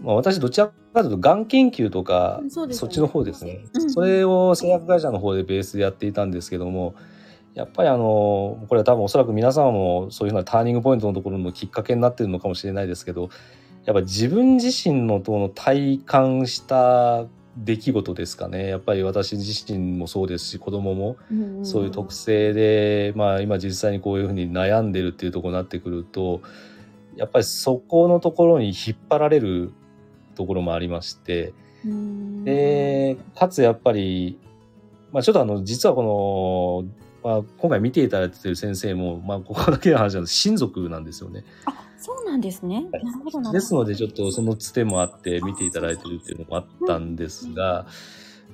[0.00, 3.64] まあ、私どちらかというと、がん研究とか、そねそっちの方ですね。
[3.74, 6.94] うんそれを製薬会社の方でベースでやっていたんですけども、
[7.54, 13.28] やっぱりあの、これは多分おそらく皆様もそういうふうなターニングポイントのところのきっかけになってるのかもしれないですけど、
[13.84, 18.68] やっぱ自分自身のとの体感した出来事ですかね。
[18.68, 21.16] やっぱり私自身もそうですし、子供も
[21.64, 26.40] そういう特性で、まあ今実際にこういうふうに悩んでるっていうところになってくると、
[27.16, 29.72] やっぱりそこのところに引っ張られる
[30.34, 31.52] ところもありまして、
[31.84, 34.38] うんで、かつやっぱり、
[35.12, 36.86] まあちょっとあの、実はこ
[37.22, 41.44] の、まあ今回見ていただいてる先生も、まあここだけの話なんです親族なんですよね。
[42.02, 42.86] あそうなんですね。
[42.92, 43.04] はい。
[43.04, 43.52] なるほどなるほど。
[43.52, 47.86] ですのでちょっとそのつてもあって見ていただいてるっていうのもあったんですが、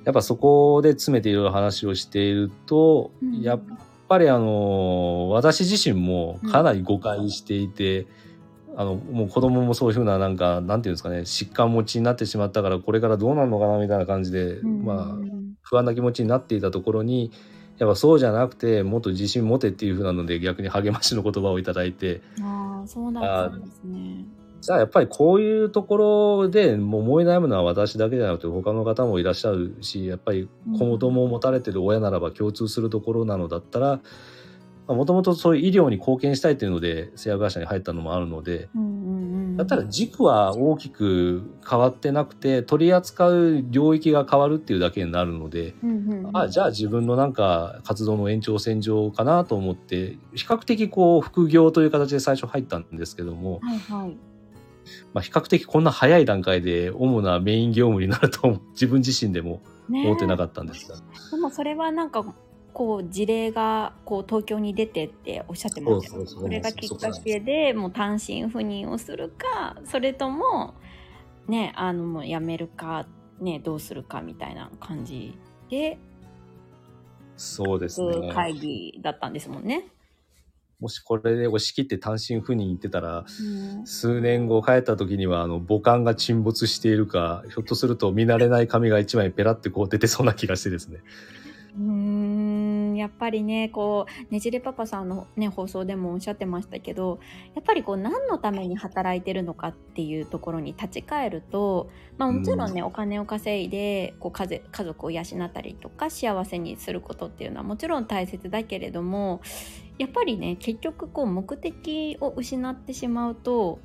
[0.05, 3.41] やっぱそこで詰めていろいろ話をしていると、うん。
[3.41, 3.61] やっ
[4.09, 8.07] ぱりあの私自身もかなり誤解していて、
[8.77, 14.85] あのもう子供もそういうふうななんかなんていうんですかね疾患持ちになってしまったからこれからどうなるのかなみたいな感じで、うん。
[14.85, 15.07] まあ
[15.63, 17.33] 不安な気持ちになっていたところに
[17.79, 24.25] やっぱそうじゃなくてもっと自信持てっていうふうなので逆に励ましの言葉をいただいてああそうだったんですね。
[24.61, 34.01] じゃあやっぱりこういうところでもう思い悩むのは私だけじゃなくて他の方もいらっしゃるしやっぱり子供を持たれてる親ならば共通するところなのだったら
[34.89, 38.69] もともとそういう医療に貢献したいというので製薬会社に入ったのもあるので
[39.57, 45.75] だったら軸は大きく変わってなくて取り扱う領域が変わるっていうだけになるので。
[46.33, 54.17] あじゃあ自分のなんか活動の延長線上かなと思って比較的こう副業という形で最初入ったんですけども、はいはい。
[55.13, 60.97] まあ、比較的こんな早い段階で主なメイン業務になると自分自身でもね思ってなかったんですが、
[61.31, 62.25] でもそれはなんか
[62.73, 66.17] こう事例がこう東京に出てっておっしゃってました。
[66.17, 70.75] よそれがきっかけでもう単身赴任をするかそれとも
[71.49, 73.07] ねあのもう辞めるか
[73.41, 75.37] ねどうするかみたいな感じ
[75.71, 75.99] で
[77.37, 78.33] そうですね。
[78.33, 79.87] 会議だったんですもんね。
[80.81, 83.87] もしこれで押し切って単身赴任行ってたらうん。
[83.87, 91.01] 数年後帰った時にはあの母艦が沈没しているかひょっとすると見慣れない紙が一枚ペラってこう出てそうな気がしてですね。
[91.77, 92.48] うーん
[92.99, 97.19] やっぱりねこうねじれパパさんの、ね、放送でもおっしゃってましたけど
[97.55, 109.41] やっぱりこう何のために働いてるのかっていうところに立ち返ると、まあ、もちろんね、お金を稼いでこう家ぜ家族を養ったりとか幸せにすることっていうのはもちろん大切だけれども
[109.99, 113.79] やっぱりね結局こう目的を失ってしまうと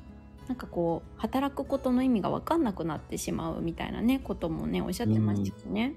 [0.48, 5.94] なんかこう働くことの意味が分かんなくなってしまうみたいなねこともねおっしゃってましたよね。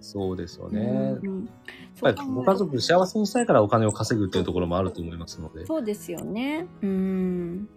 [0.00, 1.16] そうですよね。
[1.22, 1.48] うん
[2.02, 5.64] やっぱりご家族幸せにしたいからお金を稼ぐっていうところもあると思いますので。
[5.64, 6.66] そうですよね。
[6.82, 7.68] うん。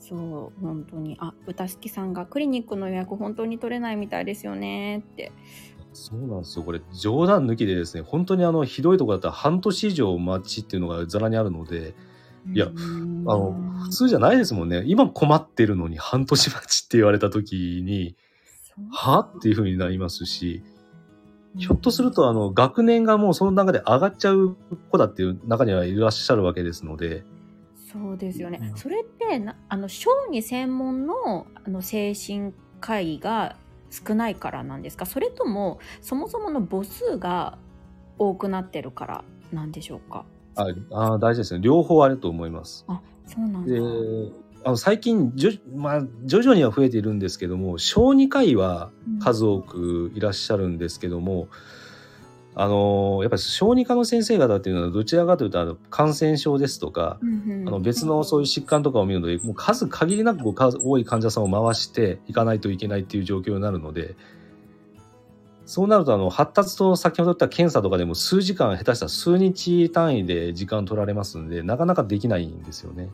[0.00, 1.16] そう、本当に。
[1.20, 5.30] あ、歌好きさんがクリニックの予約本当に取れないみたいですよねって。
[5.92, 6.64] そうなんですよ。
[6.64, 11.94] これ冗談抜きでですね、本当にあのひどいところだったら半年以上待ちっていうのがざらにあるので、
[12.52, 13.52] いやうんあの
[13.84, 14.82] 普通じゃないですもんね。
[14.86, 18.16] 今困ってるのに半年待ちって言われた時に、
[18.90, 19.20] は？
[19.20, 20.62] っていう風になりますし、
[21.56, 24.56] ひょっとするとあの学年がもうその中で上がっちゃう
[24.90, 27.24] 子だっていう中にはいらっしゃるわけですので、
[27.90, 28.58] そうですよね。
[28.60, 33.56] うんそれってなあの小児専門のあの精神科医が
[33.90, 35.06] 少ないからなんですか？
[35.06, 37.58] それともそもそもの母数が
[38.18, 40.24] 多くなってるからなんでしょうか？
[40.54, 40.66] あ
[41.14, 41.60] あ大事ですね。
[41.60, 42.84] 両方あると思います。
[42.88, 43.86] あそうなんでだ。
[44.64, 48.90] あの最近じょ、まあ、徐々には増えているんですけども小児科医は
[49.22, 51.48] 数多くいらっしゃるんですけども、
[52.60, 64.16] あのやっぱり小児科の先生方っていうのはどちらかというとあの感染症ですとか、うんうんあの別のそういう疾患とかを見るのでもう数限りなくこう数多い患者さんを回していかないといけないっていう状況になるので
[65.66, 73.10] そうなるとあの発達と先ほど言った検査とかでも数時間下手したら数日単位で時間取られますんでなかなかできないんですよね。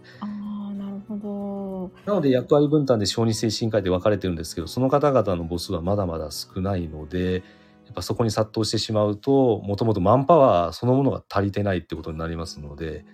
[1.09, 1.91] ほど。
[2.07, 7.43] なので役割分担で小児精神科医で分かれてるんですけどその方々の母数はまだまだ少ないので
[7.85, 13.05] やっぱそこに殺到してしまうともともとマンパワーそのものが足りてないってことになりますので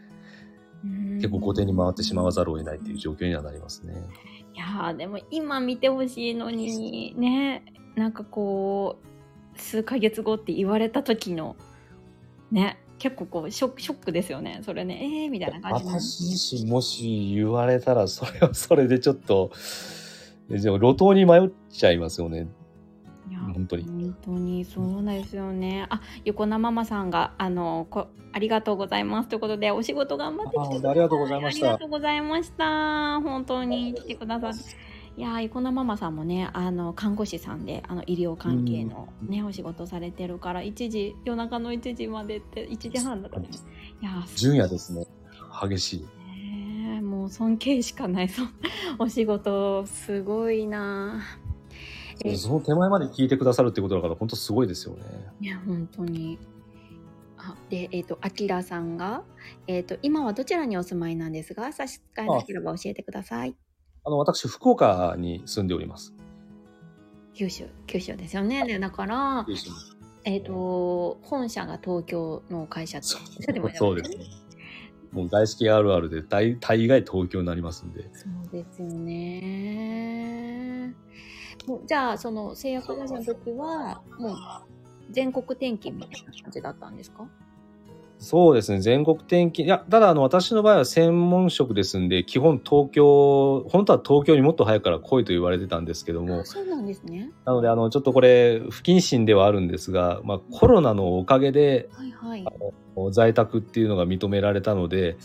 [1.16, 3.94] 結構後手に回ってしまわざるを得ないっていう状況にはなりますね。
[4.54, 7.64] いやーでも今見てほしいのにね
[7.94, 8.98] なんかこ
[9.54, 11.56] う数ヶ月後って言われた時の
[12.50, 14.60] ね結構こうショックショックですよね。
[14.62, 16.20] それねえー、みたいな感じで私
[16.56, 19.50] 自身もし言われたらそれは それでちょっと
[20.48, 22.46] でも路頭に迷っちゃいますよね。
[23.54, 23.84] 本当に。
[23.84, 25.86] 本当にそうですよね。
[25.88, 31.66] あ横名ママさんがあのこありがとうございますということでお仕事頑張ってきてくださいあありがとうございました。
[31.66, 33.20] ありがとうございました。
[33.22, 43.48] 本当に来てくださっていやー横名ママさんもねあの看護師さんであの医療関係のね、お仕事されてるから1時夜中の1時までって1時半だったね。
[44.00, 45.06] いや純也ですね。
[45.68, 46.20] 激しい。
[46.26, 48.50] ねもう尊敬しかないそん
[48.98, 51.22] お仕事すごいな
[52.24, 55.02] えその手前まで聞いてくださるってことだから本当すごいですよね。
[55.40, 56.38] いや本当に。
[57.36, 59.22] あでえっ、とあきらさんが
[59.66, 63.54] えっ、と今はどちらにお住まいなんですが差し支えなければ教えてください
[64.04, 66.14] あの私福岡に住んでおります。
[67.34, 68.64] 九州九州ですよね。
[68.66, 69.46] でだから
[70.24, 73.52] えっ、と本社が東京の会社ってそう。
[73.52, 74.24] でもそうですね。
[75.12, 78.08] もう外資系あるあるで大大概東京になりますんで。
[78.12, 80.94] そうですよね。
[81.66, 84.36] もうじゃあその製薬会社の時はもう
[85.10, 87.26] 全国転勤みたいな感じだったんですか？
[88.20, 89.66] そうですね全国転勤。
[89.66, 96.40] いやただあの私の場合は専門職ですんで基本東京本当は東京にもっと早くから来いと言われてたんですけども。
[96.40, 97.32] あそうなんですね。
[97.46, 102.44] なのであのちょっとこれ不謹慎ではあるんですが、まあ、コロナのおかげではいはい。
[103.12, 105.16] 在宅っていうのが認められたので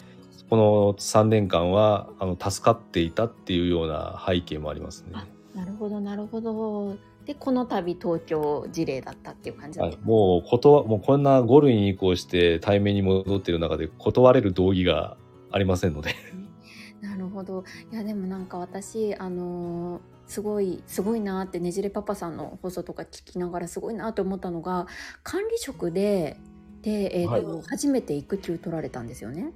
[0.49, 5.09] この3年間はあの助かっていたっていうような背景もありますね。
[5.13, 5.25] あ
[5.57, 6.95] なるほどなるほど
[7.25, 15.17] でこの度東京事例だったっていう感じだはい、もう断もうこんな5類に移行して対面に戻っている中で断れる道義が
[15.51, 16.11] ありませんので。
[17.01, 17.63] なるほど。
[17.91, 24.87] いやでもなんか私あのーすごいすごいなってねじれパパさんの放送とか聞きながらすごいなと思ったのが
[25.21, 26.37] 管理職で
[26.81, 29.51] で、えーとは初めて育休取られたんですよね。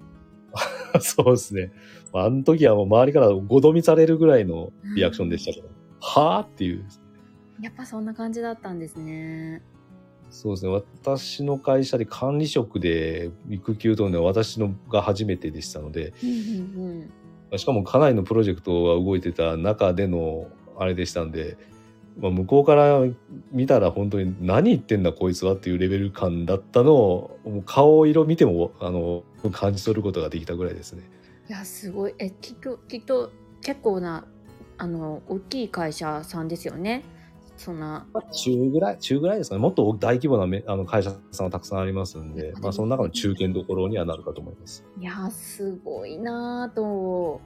[1.02, 1.72] そうですね。
[2.14, 6.86] あの時はもう周りからごどみされるぐらいのリアクションでしたけど、はあっていう
[7.62, 9.62] やっぱそんな感じだったんですね。
[10.30, 17.12] そうですね私の会社で管理職で育休取るのは私のが初めてでしたのでうん
[17.58, 20.48] しかもかなりのプロジェクトが動いてた中での
[20.78, 21.58] あれでしたんで、
[22.20, 23.02] まあ、向こうから
[23.52, 31.02] 見たら本当に何言ってんだこいつはっていうレベル感だったのを顔色見てもあの感じ取ることができたぐらいですね。
[31.50, 33.32] いやすごいえきっときっと
[33.62, 34.26] 結構な
[34.78, 37.04] あの大きい会社さんですよね。
[37.60, 44.86] そんな中ぐらい中ぐらいですかねもっと大規模なめあの会社さんはたくさんありますんで、まあ、その中の中堅どころにはなるかと思います。
[44.98, 47.42] いやすごいなぁと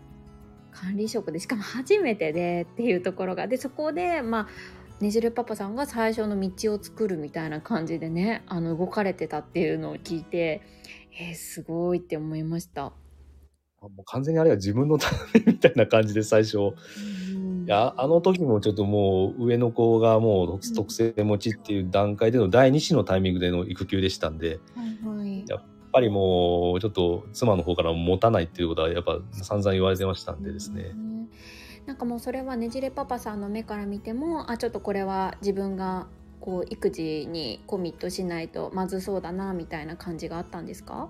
[0.72, 10.62] 管理職でしかも初めてでっていうところがでそこでまあねじれパパさんが最初の道を作るみたいな感じでねあの動かれてたっていうのを聞いて
[11.20, 12.94] えーすごいって思いました。
[13.90, 17.66] もう完全にあれは自分のためみたいな感じで最初、うん。
[17.66, 25.46] いや、あの時もちょっともう上の子がもううん特特性持ちっていう段階での第2子のタイミングでの育休でしたんで、はいはい。
[25.48, 25.62] ややっ
[25.96, 30.92] ぱりもうちょっと妻の方から持たないっていうことはやっぱ散々言われてましたんでですね。
[30.92, 31.30] うん。
[31.86, 36.08] なんかもうそれはねじれパパさんの目から見てもあちょっとこれは自分が
[36.40, 41.10] こう育児にコミットしないとまずそうだなみたいな感じがあったんですか？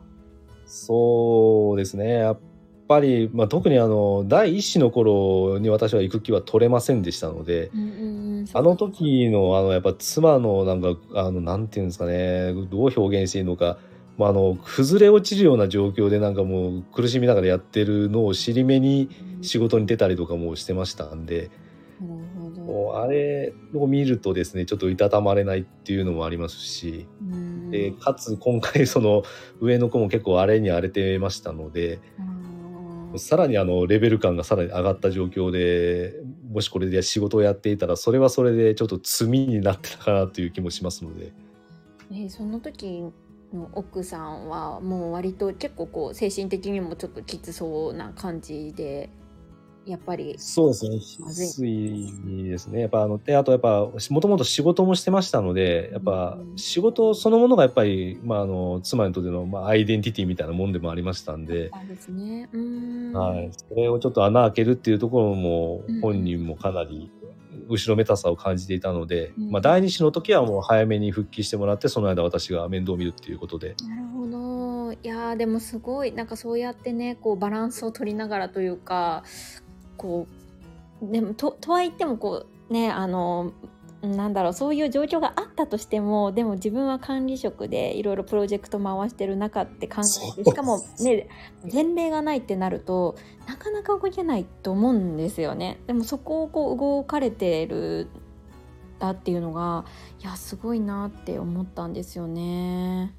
[0.65, 2.15] そうですね。
[2.15, 2.39] やっ
[2.87, 13.77] ぱり、まあ、特にあの第一子の頃に私は育休は取れませんでしたので、うんうんうんあの時のあのやっぱ妻のなんかあのなんていうんですかねどう表現していいのか、
[14.17, 19.09] まあ、あの崩れ落ちるような状況でなんかもう苦しみながらやってるのを尻目に
[19.41, 21.51] 仕事に出たりとかもしてましたんで
[22.01, 22.61] なるほど。
[22.63, 29.23] もうあれを見るとですねちょっといたたまれないっていうのもありますしうんでかつ今回その
[29.61, 32.32] 上の子も結構荒れに荒れてましたのでうん
[33.17, 36.13] さらにあのレベル感がさらに上がった状況で
[36.51, 41.31] もしこれで仕事をやっていたらそれはそれでちょっと罪になってたかなという気もしますので。
[42.11, 43.11] えーその時
[43.53, 49.09] の奥さんはもう割と結構こう精神的にもちょっときつそうな感じで
[49.85, 50.99] やっぱりそうですね。
[51.19, 52.11] まずい。
[52.43, 52.81] ですね。
[52.81, 56.57] やっぱあの、で、あとやっぱ、もともと仕事もしてましたので、やっぱうん。
[56.57, 62.49] 仕事そのものがやっぱり、まああの、妻にとっての、まあアイデンティティみたいなもんでもありましたんで、あですね。
[63.13, 63.51] はい。
[63.51, 67.11] それをちょっと穴開けるっていうところもうん、本人もかなり、
[67.69, 69.51] 後ろめたさを感じていたので、うん。
[69.51, 74.63] まあ第二子の時はもう早めに復帰してもらって、その間私が面倒を見るっていうことで、なるほど。
[75.01, 79.23] いやーでもすごいなんかそうやってねこうバランスを取りながらというか
[79.97, 80.27] こ
[81.01, 83.51] うでもととは言ってもこうねあの
[84.01, 90.01] なんだろうそういう状況があったとしてもでも自分は管理職でいろいろプロジェクト回してる中って考
[90.37, 91.29] えてしかもね
[91.71, 93.15] 前例がないってなると
[93.47, 98.09] なかなか動けないと思うんですよねでもそこをこう動かれてる
[98.99, 99.85] だっていうのが
[100.21, 103.13] いやすごいなって思ったんですよね。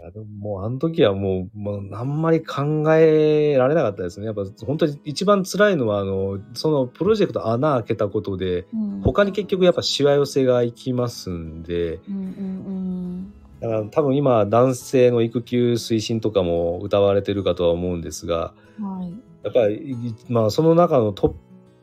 [0.00, 4.24] いやでももうあの時はもう、もうあんまり考えられなかったですね。
[4.24, 9.00] やっぱ本当に一番辛いのは、あの、そのプロジェクト穴開けたことで、うん。
[9.02, 19.14] 他に結局やっぱしわ寄せがいきますんで、うんうんだから多分今男性の育休推進とかも歌われてるかとは思うんですが、うんはい。
[19.42, 21.34] やっぱり、まあその中のトッ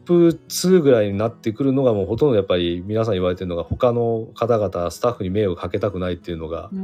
[0.07, 6.79] プ2ぐらいになってくるのがもうほとんどやっぱり皆さん言われてるのが他の方々、スタッフに迷惑かけたくないっていうのが、上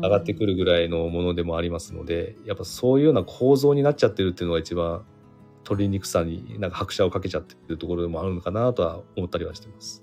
[0.00, 5.04] 上がってくるぐらいのものでもありますので、やっぱそういうような構造になっちゃってるっていうのが一番
[5.64, 10.02] 取りにくさになんか拍車をかけちゃってるところでもあるのかなとは思ったりはしてます。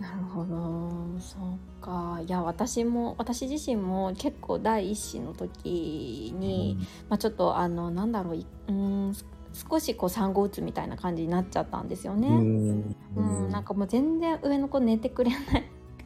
[0.00, 0.90] なるほど。
[1.18, 2.20] そうか。
[2.24, 6.78] いや私も私自身も結構第一子の時に、
[7.08, 9.26] まあ、ちょっとあのなんだろういうーんす
[9.68, 12.28] 少しこう産後うつみたいな感じになっちゃったんですよね。
[12.28, 12.96] うん。
[13.16, 13.50] うん。
[13.50, 15.36] なんかもう全然上の子寝てくれな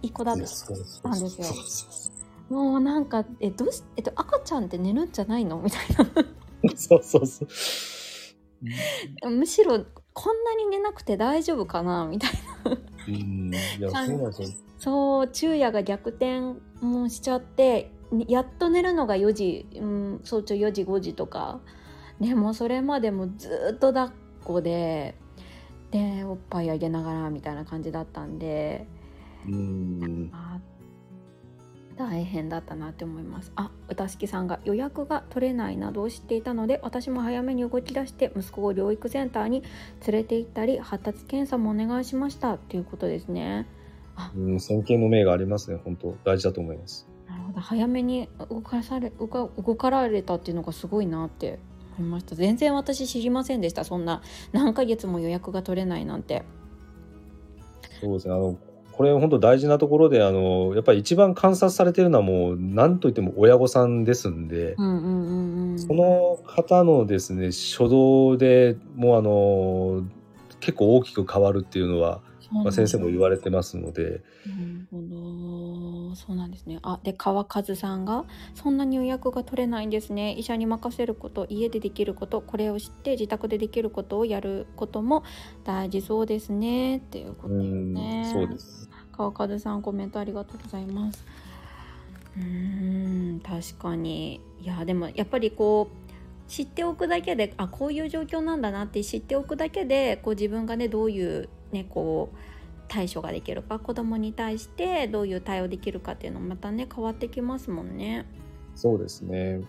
[0.02, 2.11] い子だったんですよ
[2.48, 5.58] もうなんかえどうしえっと赤ちゃんって寝るんじゃないの？
[5.60, 5.80] みたい
[6.76, 7.48] そうそうそう。
[9.22, 12.06] なむしろこんなに寝なくて大丈夫かな？
[12.06, 12.30] みたい
[12.64, 12.78] な。
[13.08, 13.90] うん、いや、
[14.78, 16.40] そう昼夜が逆転
[16.80, 21.60] もしちゃってにやっと寝るのが4時、うん、早朝4時5時とか。
[22.20, 24.10] でもそれまでもずっと抱っ
[24.44, 25.16] こで
[25.90, 28.86] でおっぱいあげながらみたいな感じだったんで。
[29.48, 30.30] うん。
[30.32, 30.60] あ
[32.08, 33.52] 大変だったなって思います。
[33.56, 39.62] あ歌敷さんが予約が取れないなどを知っていたので私も早めに動き出して息子を療育センターに
[40.06, 43.66] 連れて行ったり発達検査もお願いしましたっていうことですね。
[44.36, 46.16] うん、先見の明がありますね、本当。
[46.24, 47.08] 大事だと思います。
[47.28, 47.60] なるほど。
[47.60, 51.58] 早めに動かされ動か動かられたっていうのがすごいなって
[51.98, 52.34] 思いました。
[52.34, 54.22] 全然私知りませんでしたそんな。
[54.52, 56.42] 何ヶ月も予約が取れないなんて。
[58.00, 58.58] そうですね、あの、
[58.92, 70.04] これ本当大事なところで、あの、やっぱり一番観察されてるのはもう、何といっても親御さんですんで、うんうんうんうんその方のですね、初動でもうあの、
[70.60, 72.20] 結構大きく変わるっていうのは、
[72.52, 74.20] まあ、先生も言われてますので、なる
[74.90, 75.06] ほど
[76.16, 76.78] そうなんですね。
[76.82, 80.32] あで川和さんがそんなに予約が取れないんですね。
[80.32, 85.24] 医者に任せること家でできることこれを知って自宅でできることをやることも
[85.64, 86.98] 大事そうですね。
[86.98, 88.88] っていうことですうんね、そうです。
[89.12, 91.24] 川和さんコメントありがとうございます。
[92.36, 94.40] うーん確かに。
[94.62, 96.12] いやでもやっぱりこう
[96.48, 102.51] 知っておくだけであこういう状況なんだなって知っておくだけでこう自分がねどういうねこう
[102.92, 108.26] 対処ができるか子供に対してどういう対応できるかっていうのもまたね変わってきますもんね。
[108.74, 109.62] そうですね。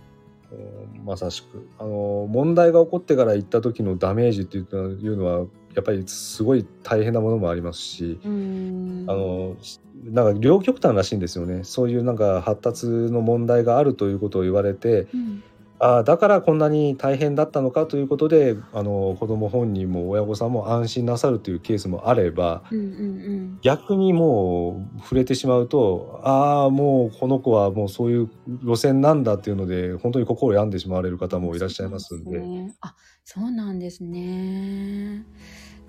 [0.51, 9.55] うんまさしくあの問題が起こってから行った時のダメージっていうのはやっぱりすごい大変なものもありますし、うんあの
[10.03, 15.43] なんか両極端らしいんですよねそういうなんか発達の問題があるということを言われてうん
[15.84, 28.29] ああだからこんなに大変だったのかということであの子供本人も親御さんも安心なさるというケースもあればうんうん逆にもう触れてしまうとああもうこの子はもうそういう
[28.63, 32.39] 路線なんだっていうので本当に心病んでしまわれる方もいらっしゃいますんで。
[32.39, 35.25] ねあそうなんですね。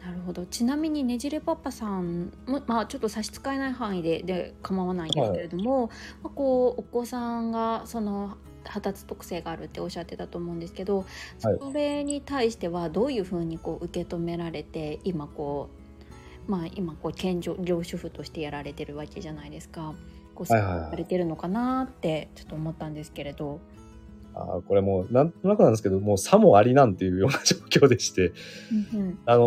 [0.05, 5.87] なるほどちなみにねじれパパさんも、まあ、ちょっと差し支えない範囲でで構わないんですけれども、
[6.23, 10.99] まあ、こうお子さんがその発達特性があるっておっしゃってたと思うんですけど、
[11.43, 15.69] はいそれに対してはどういうふうにこう受け止められて今こ
[16.49, 19.95] うまあ今こう健常業主婦としてやられてるわけじゃないですか。
[20.35, 23.61] こうされてるのかなってちょっと思ったんですけれど。
[24.37, 27.57] あーこれもうなんとなくなんですけどもうさもありなんていうような状
[27.87, 28.33] 況でして、
[28.93, 29.45] うんうんあの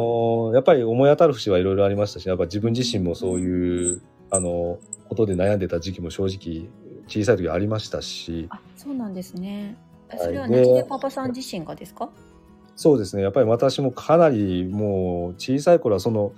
[0.52, 4.02] ーやっぱり思い当たる節はいろいろありましたしやっぱ自分自身もそういう、
[4.32, 6.70] あのことで悩んでた時期も正直
[7.08, 8.48] 小さい時ありましたし。
[8.50, 9.76] あ、そうなんですね。
[10.10, 10.20] はい。
[10.20, 12.10] それはでねパパさん自身がですか？
[12.76, 13.24] そうですね。
[13.24, 16.34] やっぱり私もかなりもう小さい頃はその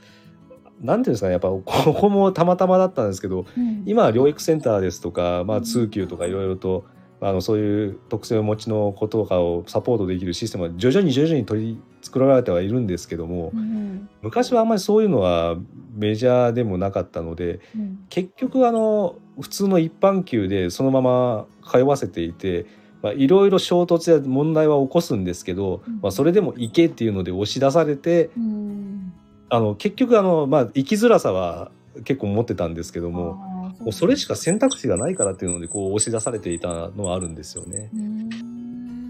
[0.81, 1.33] なんていうんですかね。
[1.33, 1.63] やっぱこ
[1.93, 3.83] こもたまたまだったんですけどうん。
[3.85, 6.85] 今は療育センターですとか、まあ、通級とかいろいろと、
[7.19, 14.07] あのそういう特性をお持ちの子とかをサポートできるシステムは徐々に徐々に取り作られてはいるんですけどもうん。
[14.21, 15.57] 昔はあんまりそういうのは
[15.95, 18.05] メジャーでもなかったのでうん。
[18.07, 22.65] 結局あの普通の一般級でそのまま通わせていて。
[23.01, 29.13] まあいろいろ衝突や問題は起こすんですけど、うんまあ、それでも行けっていうので押し出されてうん
[29.49, 31.71] あの結局あの、まあ、生きづらさは
[32.03, 33.35] 結構持ってたんですけども、
[33.79, 37.89] もうそれしか選択肢がないからっていうのでこう押し出されていたのはあるんですよね。
[37.93, 38.29] うん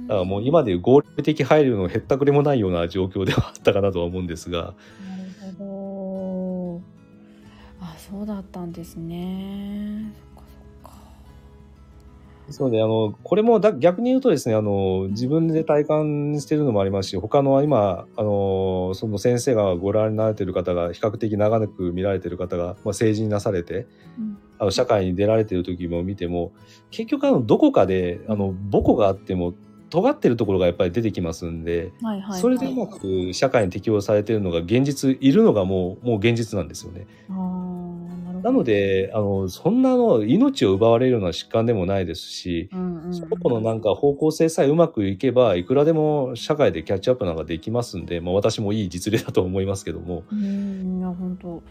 [0.07, 4.73] だからもう今でいう合理的配慮のへったくれもないような状況ではあったかなとは思うんですが、
[8.19, 10.11] そうだったんですね。
[12.49, 23.85] そうであのこれもだ逆に言うとですねあの自分で体感してるのもありますし他の今あのその先生がご覧になられてる方が比較的長く見られてる方が、まあ、成人なされて
[24.17, 26.51] うんあの社会に出られてる時も見ても
[26.89, 29.53] 結局あのどこかであの母子があっても
[29.89, 31.91] 尖ってるところがやっぱり出てきますんで。
[32.01, 32.41] はいはいはい。
[32.41, 37.07] それでうまく社会に適応されているのが現実いるのがもうもう現実なんですよね。
[38.43, 50.23] なのであのそんなの命を奪われるような疾患でもないですし、うんうんうん、その子のなんか方向性さえうまくいけばいくらでも社会でキャッチアップなんかできますんで、まあ、私もいい実例だと思いますけども。
[50.31, 50.99] うん。
[50.99, 51.63] いや本当。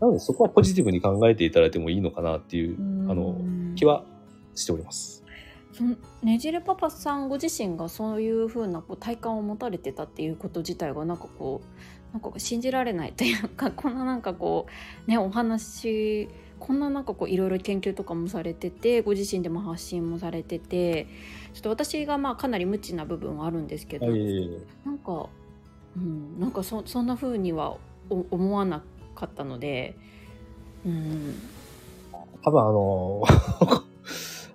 [0.00, 2.76] なのでそこはポジティブに考えていただいてもいいのかなっていう
[3.10, 4.04] あのうん気は
[4.54, 5.24] しております。
[5.72, 11.66] そのねじれパパさんご自身がそういうふうなこう体感を持たれてたっていうこと自体がなんかこう
[12.12, 14.66] なんか信じられないというかこんななんかこ
[15.06, 21.06] うねお話こんななんかこういろいろ研究とかもされててご自身でも発信もされてて
[21.54, 24.50] ちょっと私がまあかなり無知な部分はあるんですけど、はい
[24.84, 25.28] なんか、
[25.96, 27.76] うん、なんかそそんな風には
[28.10, 28.82] お思わな
[29.14, 29.96] かったので、
[30.84, 31.34] うん、
[32.42, 33.22] 多分あの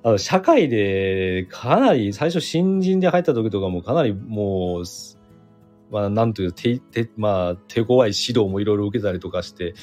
[0.03, 4.85] あの社会でかなり最初新人で入った時とかもかなりもう
[5.95, 9.75] まあなんという手手まあ手強い指導もいろいろ受けたりとかして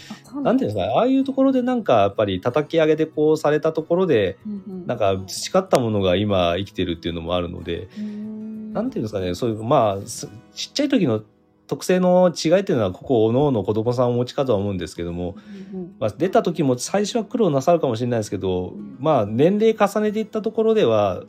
[0.42, 8.72] なんていうんですかねああいうところでなんかやっぱり叩き上げでこうされたところでうんうんなんか培ったものが今生きてるっていうのもあるので、うん。
[8.74, 11.22] なんていうんですかねそういうまあすちっちゃい時の
[11.66, 15.36] 特性の違いっていうのはここおのおの子供さんをお持ちかとは思うんですけども、
[15.72, 15.96] うんうん。
[15.98, 21.22] まあ、出た時も最初は苦労なさるかもしれないですけど、まあ年齢重ねていったところでは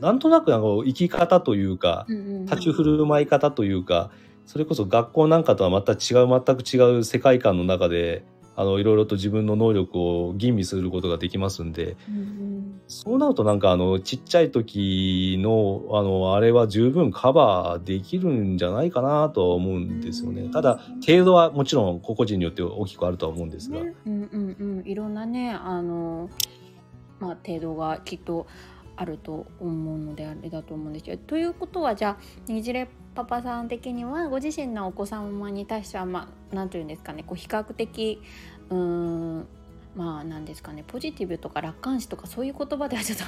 [0.00, 4.10] なんとなくあの生き方というかうんうんうん立ち振る舞い方というか
[4.44, 8.24] それこそ学校なんかとはまた違う全く違う世界観の中で
[8.58, 12.56] あのいろいろと自分の能力を吟味することができますんでうんうん
[12.88, 20.48] そうなるとなんかあのちっちゃい時のあのあれは十分カバーできるんじゃないかなとは思うんですよね。
[20.52, 23.80] ただ程度はもちろん個々人によって大きくあるとは思うんですが。
[23.80, 26.30] ねうんうんうんいろんなねあの
[27.18, 28.46] まあ程度がきっと
[28.96, 38.20] あると思うのであれだと思うんですけどということはじゃあにじれパパさん的にはご自身のお子様に対してはまあなんていうんですかねこう比較的
[38.70, 39.46] うーん
[39.94, 43.24] まあなんですかねポジティブとか楽観視とかそういう言葉ではちょっと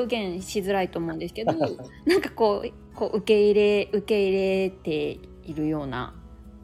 [0.00, 1.52] 表現しづらいと思うんですけど
[2.06, 6.12] なんかこうこう受け入れ受け入れているような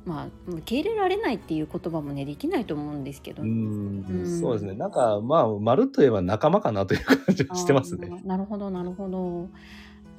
[0.05, 4.75] まあ受け入れられないっていう言葉もねできないと思うんですけど、ううんんそうですね。
[4.75, 8.23] なんかまあまるっと言えば仲間かなという感じがしてますね。
[8.25, 9.49] なるほどなるほどそ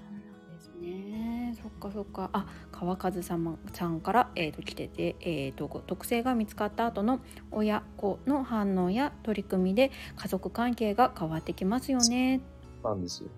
[0.01, 7.19] うなんですかそっかあ川和さんさんから、えー、と来てて、えー、と特性が見つかった後の
[7.51, 12.41] 親子の反応や取り組みで家族関係が変わってきますよね。
[12.83, 13.29] なんですよ。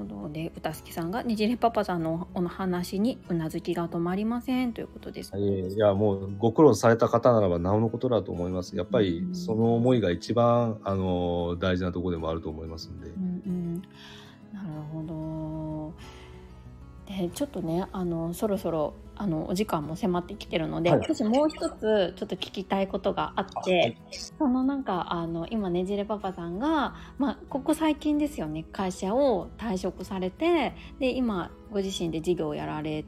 [0.00, 5.36] ほどで歌好きさんがねじれパパさんのお話にうなずきが止まりませんということです。
[5.36, 8.76] いえいや、もうご苦労された方ならばなおのことだと思います。
[8.76, 13.08] やっぱりうんその思いが一番、あの、大事なところでもあると思いますんで。
[13.08, 13.74] うんうん、
[14.52, 15.39] なるほど。
[17.18, 21.00] でちょっとねあのそろそろあのお時間も迫ってきてるので、はい。
[21.00, 33.04] 私もう一つちょっと聞きたいことがあって、そのなんかあの今ねじれパパさんが、まあ、ここ最近ですよね会社を退職されてで今ご自身で事業をやられ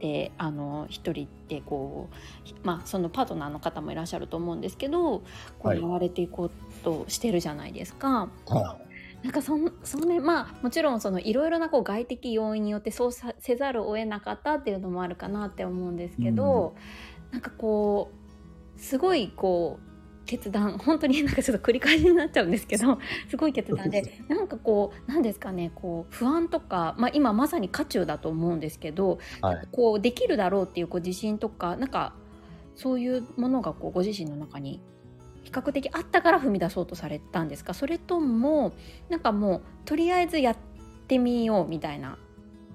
[0.00, 5.24] てあの一人でこう、まあ、そのパートナーの方もいらっしゃると思うんですけどこ
[5.64, 6.50] うはいやられていこう
[6.82, 8.28] としてるじゃないですか。
[8.46, 8.78] は
[9.24, 16.76] なんかそんそのねまあもちろんそのいろいろなこう外的要因によってそうさせざるを得なかったっていうのもあるかなって思うんですけど、
[17.32, 18.12] なんかこ
[18.76, 22.98] うすごいこう決断 本当になんかちょっと繰り返しになっちゃうんですけど
[23.30, 29.68] すごい決断でなんかこうなんですかねこう不安とか、まあ、今まさに渦中だと思うんですけど、はい。
[29.72, 32.14] こうできるだろうっていうこう自信とかなんか
[32.76, 34.82] そういうものがこうご自身の中に
[35.44, 37.74] 比較的あったから踏み出そうとされたんですか？
[37.74, 38.72] それとも
[39.08, 40.56] なんかもうとりあえずやっ
[41.06, 42.18] てみようみたいな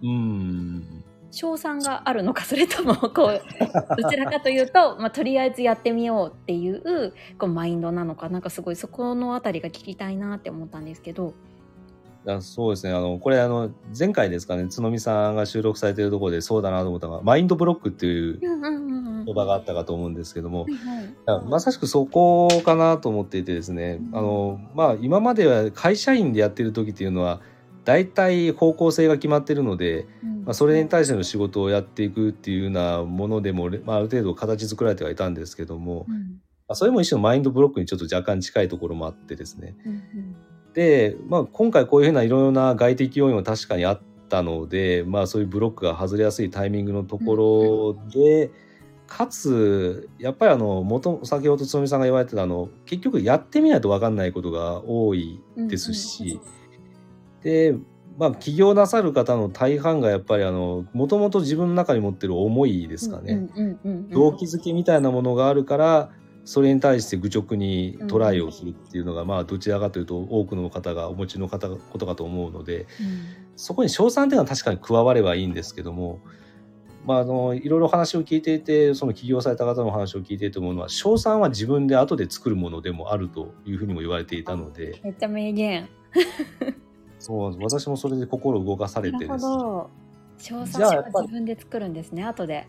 [0.01, 1.03] うん。
[1.31, 3.41] 賞賛があるのかそれともこう
[4.01, 11.33] どちらかというと、まあ、とりあえずやってみようっていうこうマインドなのかなんかすごいそこのあたりが聞きたいなって思ったんですけど。
[12.27, 12.93] あそうですね。
[12.93, 21.05] あの、これあの、前回ですかね、つのみさんが収録されてるところでそうだなと思ったのが、マインドブロックっていう言葉があったかと思うんですけども、はいはい。
[21.05, 24.17] いやまさしくそこかなと思っていてですね、うん。
[24.17, 27.41] あの、まあ、今までは会社員でやってる時っていうのは、
[27.85, 30.43] 大体方向性が決まってるので、うん。
[30.43, 36.41] まあ、それに対しての仕事をやっていくっていうようなものでも、まあ、ある程度形作られてはいたんですけども、うん。
[36.67, 39.75] まあ、それも一種のマインドブロックにちょっと若干近いところもあってですね。
[39.85, 40.01] うんうん。
[40.33, 40.48] で、
[41.27, 48.51] まあ、今回こういうふうないろいろな外的要因は確かにあったので、まあ、そういうブロックが外れやすいタイミングのところで、
[49.07, 56.39] かつやっぱりあの元先ほどつのみさんが言われてたあの結局やってみないと分かんないことが多いですし、
[57.41, 57.75] で、
[58.19, 64.09] まあ、起業なさる方の大半がやっぱりあのもともと自分の中に持ってる思いですかね、うんうんうんうん。
[64.09, 66.11] 動機づけみたいなものがあるから
[66.45, 72.87] それに対して愚直にトライをするっていうのが、まあどちらかというと多くの方がお持ちの方ことかと思うので
[73.55, 76.19] そこに賞賛っていうのは確かに加わればいいんですけども、
[77.05, 85.89] まあ、あのいろいろ話を聞いていてその起業された方の話を聞いていて思うのは賞賛は自分で後で作るものでもあるというふうにも言われていたのでめっちゃ名言。
[87.19, 89.29] そう私もそれで心動かされてです
[90.65, 92.65] 賛は自分で作るんですね、後で。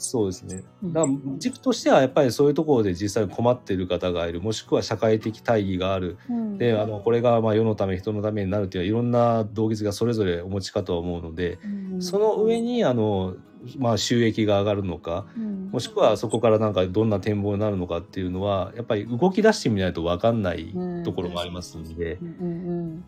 [0.00, 0.64] そうですね。
[0.82, 0.92] うん。
[0.92, 4.40] だから軸としてはやっぱりそういうところで実際に困っている方がいる。
[4.40, 6.16] もしくは社会的大義がある。
[6.28, 6.58] うん。
[6.58, 11.58] であのこれがまあ世のため人のためになるというのはいろんな動機がそれぞれお持ちかとは思うので
[11.92, 12.02] うん。
[12.02, 13.36] その上にあの、
[13.76, 15.60] まあ、収益が上がるのかうん。
[15.70, 20.74] もしくはそこからなんかどんな展望になるのかっていうのはやっぱり動き出してみないと分かんない
[21.04, 22.18] ところもありますんで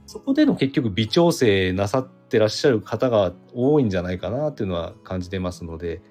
[0.06, 6.02] そこでの結局微調整なさってらっしゃる方が多いんじゃないかなっていうのは感じてますので。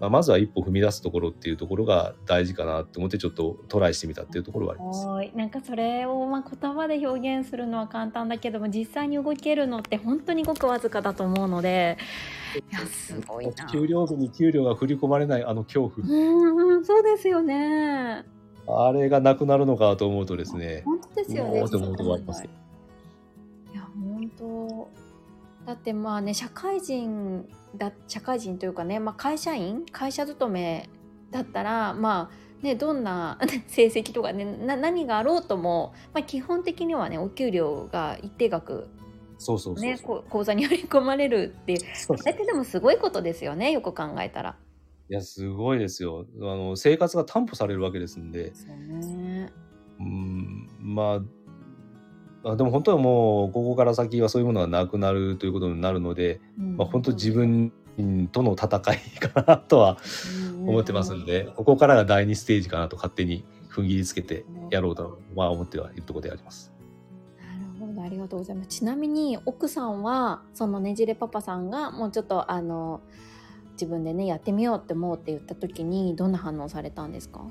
[0.00, 5.36] まあ、まずは一歩踏み出すところっていうところが大事かなって思ってちょっとトライしてみたっていうところはあります。
[5.36, 11.98] なんかそれをまあ言葉で表現するのは簡単だけども実際に動けるのって本当にごくわずかだと思うので
[12.70, 13.66] いやすごいな。
[13.66, 18.24] 給料日に給料が振り込まれないあの恐怖、うんうんそうですよね。
[18.68, 21.58] あれがなくなるのかと思うとですね、本当ですよね。
[21.58, 22.50] もうって思うとこありますよ。
[23.72, 24.88] いや本当
[25.68, 27.46] だってまあね社会人
[27.76, 29.84] だ社会人というかね、まあ、会社員？
[29.92, 30.88] 会社勤め
[31.30, 32.30] だったらま
[32.62, 33.38] あねどんな
[33.68, 38.88] 成績とかねな何があろうとも、まあ、基本的にはねお給料が一定額
[39.36, 41.80] そうそうねこ口座に振り込まれるっていう。
[41.94, 44.56] そうそれってでもすごいことですよねよく考えたら。
[45.10, 46.24] いやすごいですよ。
[46.40, 48.54] あの生活が担保されるわけですんで。
[48.54, 49.52] そうね。
[50.00, 51.22] うんまあ
[52.44, 57.72] あでも本当はもうここから先はそういうものがなくなるということになるので、まあ、本当自分
[58.30, 59.98] との戦いかなとは
[60.64, 66.72] 思ってますんで、ここからが第2ステージかなと勝手に踏ん切りつけてやろうとは思ってはいるところであります。
[67.40, 68.68] なるほどありがとうございます。
[68.68, 73.00] ちなみに奥さんはそのねじれパパさんがもうちょっとあの
[73.72, 77.42] 自分でねやってみようって思うって言った時にどんな反応されたんですか？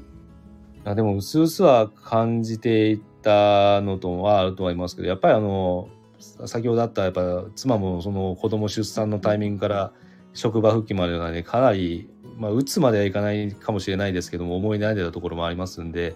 [0.85, 9.91] あでも、うすうすは感じていたのとはあると思いますけど、やっぱりあの、先ほどあったやっぱ妻もその子供出産のタイミングから
[10.33, 16.15] 職場復帰までがねかなり、まあ、打つまではいかないかもしれないですけども思い悩んでたところもありますんで、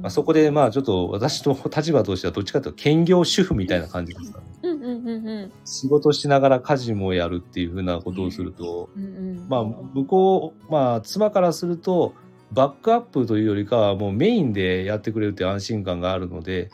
[0.00, 4.46] まあ、そこでまあちょっと私の立場としてはどっちかというと兼業主婦みたいな感じですかね。
[4.62, 9.48] うんうんうんうん仕事しながら家事もやるっていうふうなことをすると、うんうん。
[9.48, 12.14] まあ向こうまあ妻からすると
[12.52, 16.70] バックアップというよりかはもうメインでやってくれるっていう安心感があるので、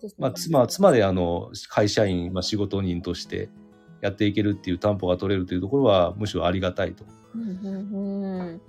[0.00, 0.14] ですね。
[0.18, 3.48] まあ、妻は妻であの会社員、まあ、仕事人として
[4.00, 7.04] やっていけるっていう担保が取れるというところはむしろありがたいと。
[7.34, 8.60] うんうんうん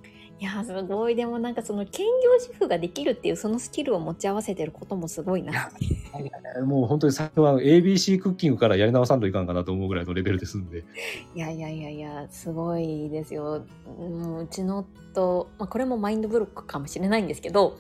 [0.44, 5.72] いやすごいでもなんかその兼業主婦ができるっていうそのスキルを持ち合わせてることもすごいな。
[6.66, 10.84] もう本当に最初は ABC クッキングからやり直さんといかんかなと思うぐらいのレベルですんで。
[11.34, 13.66] いやいやいやいやすごいですよ。
[13.98, 17.78] もううちの夫、まあ、これもマインドブロックかもしれないんですけど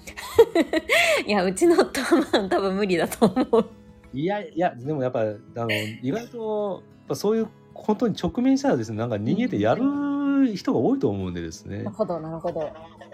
[1.28, 3.66] いやうちの夫はまあ多分無理だと思う。
[4.14, 5.70] いやいやでもやっぱあの
[6.02, 10.13] 意外とやっぱそういう本当に直面したらですねなんか逃げてやる
[10.56, 11.90] 人が多いと思うんでですねなる。
[11.92, 12.72] ほどなるほど。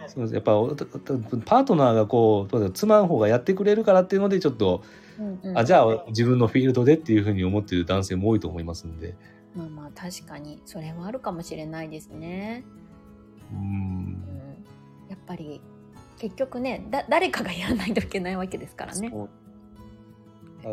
[0.07, 0.53] そうですやっぱ
[1.45, 4.83] パートナーがこう妻の方がやってくれるからっていうのでちょっと、
[5.19, 9.15] うんうんあじゃあ自分のフィールドでっていうふうに思っている男性も多いと思いますんで。
[9.53, 12.63] まあまあ確かにそれはあるかもしれないですね。
[13.51, 14.17] ううんん、
[15.09, 15.59] やっぱり
[16.19, 19.09] 結局ねだ誰かがやらないといけないわけですからね。
[19.09, 19.27] そうあ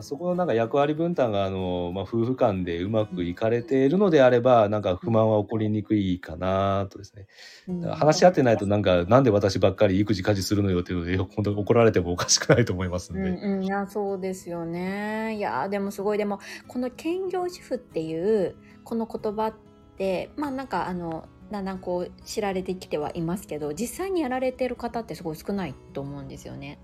[0.00, 7.26] そこのなんか役割分担があの、まあ、夫婦間でうまくいかれているのであればなんか不満は起こりにくいかなとですね。
[7.68, 7.80] うん。
[7.82, 15.36] 話し合ってないとなんかなんで私ばっかり育児家事するのよっていうので 本当に怒られてもおかしくないと思いますんで、うんうん、いやそうですよね。
[15.36, 16.18] いやでもすごい。
[16.18, 19.54] でもこの兼業主婦っていうこの言葉っ
[19.96, 26.78] てまあなんかあのだんだんこう知られてきてはいますけど実際にやられてる方ってすごい少ないと思うんですよね。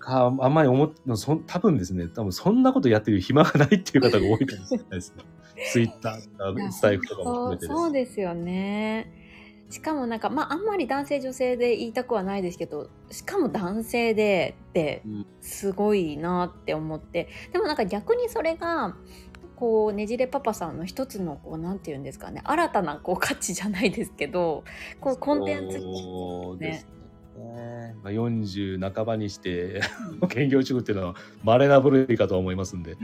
[0.00, 5.24] かあんまり思っそん多分ですね多分そんなことやってる暇がないっていう方が多いかもしれないですね。
[5.72, 9.12] ツイッタースタイフとかも含めてですそうですよね。
[9.68, 17.28] しかもなんかまああんまり男性女性で言いたくはないですけどしかも男性でってうんすごいなって思って。
[17.52, 18.96] でもなんか逆にそれが
[19.56, 24.64] こうねじれパパさんの一つのこうなんて言うんですかね新たなこう価値じゃないですけど
[25.00, 26.99] こうコンテンツそうですね
[28.02, 29.82] まあ、40半ばにして
[30.28, 31.14] 兼業主婦っていうのは
[31.44, 32.96] 稀な部類かと思いますんで。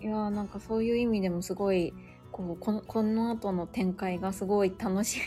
[0.00, 1.92] いやなんかそういう意味でもすごい
[2.30, 5.20] こうこのこの後の展開がすごい楽しい。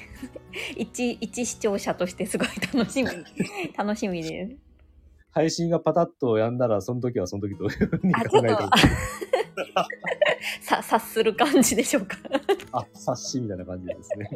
[0.83, 3.09] 一一視聴者としてすごい楽しみ。
[3.77, 4.70] 楽しみです。
[5.31, 9.73] 配信がパタッとやんだらその時はその時というふうにあちょっと考えて
[10.61, 12.17] さ 察する感じでしょうか。
[12.73, 14.29] あ察しみたいな感じですね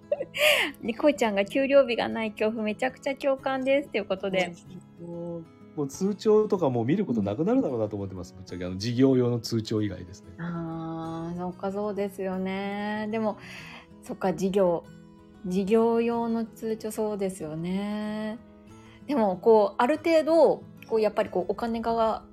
[0.83, 4.53] でこいちゃんが給料日がない恐怖めちゃくちゃ共感ですということで。
[5.75, 13.09] もう通帳とかもう見ることなくなるだろうなと思ってますぶっちゃけあの事業用の通帳以外ですねああそっかそうですよね。
[13.11, 13.37] でも
[14.01, 14.85] そっか事業
[15.45, 18.39] 事業用の通帳そうですよね。
[19.05, 22.23] でもこうある程度こうやっぱりこうお金が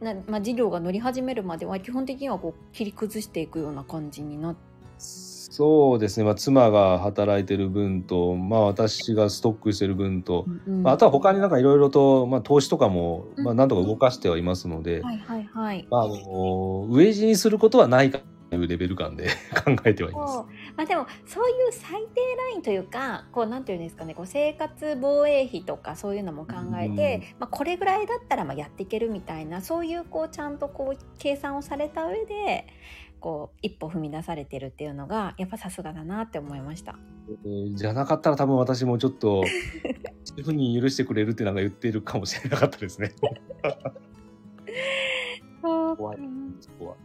[0.00, 4.76] な、まあ、事業が乗り始めるまでは基本的にはこう切り崩していくような感じになって。
[4.98, 15.86] そうですね、まあ、妻が働いてる分と、まあ、私がストックしてる分と、まあ、あとは他になんかいろいろと、まあ、投資とかも、うんまあ、なんとか動かしてはいますので、はいはいはい。
[15.90, 16.14] まあ、あの
[16.90, 19.28] 飢え死にすることはないかというレベル感で
[19.64, 20.44] 考えてはいます。
[20.76, 32.66] まあ、でもそういう最低ラインというかこうなんていうんですかねこう生活防衛費とかそういうのも考えて、まあ、これぐらいだったらまあやっていけるみたいなそういうこうちゃんとこう計算をされた上で
[33.20, 36.96] こう一歩踏み出されてるっていうのがやっぱさすがだなって思いました。
[37.44, 39.42] えーじゃなかったら多分私もちょっと
[40.22, 43.12] そういうふうに許してくれるってなんか言ってるかもしれなかったですね。
[45.96, 46.18] 怖い
[46.60, 46.96] そこは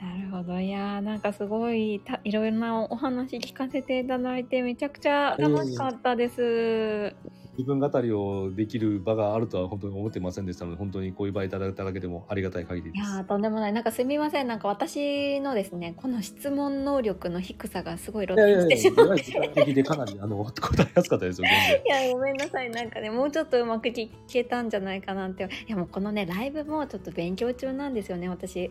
[0.00, 0.60] なるほど。
[0.60, 7.16] いやーなんかすごいたいろいろなお話聞かせていただいてめちゃくちゃ楽しかったです。
[7.58, 13.10] 自分語りをできる場があるとは本当に思ってませんでしたので本当にこういう場いただいただけでもありがたい限りです。
[13.10, 13.72] いやーとんでもない。
[13.72, 14.46] なんかすみません。
[14.46, 19.32] なんか私のですねこの質問能力の低さがすごい露呈してしまって。
[19.32, 21.48] やいや時間的でかなりあの答えやすかったですよ。
[21.84, 22.70] いやごめんなさい。
[22.70, 25.42] なんかねもうちょっとうまく聞けたんじゃないかなって。
[25.42, 28.70] いやもうこのねライブもちょっと勉強中なんですよね私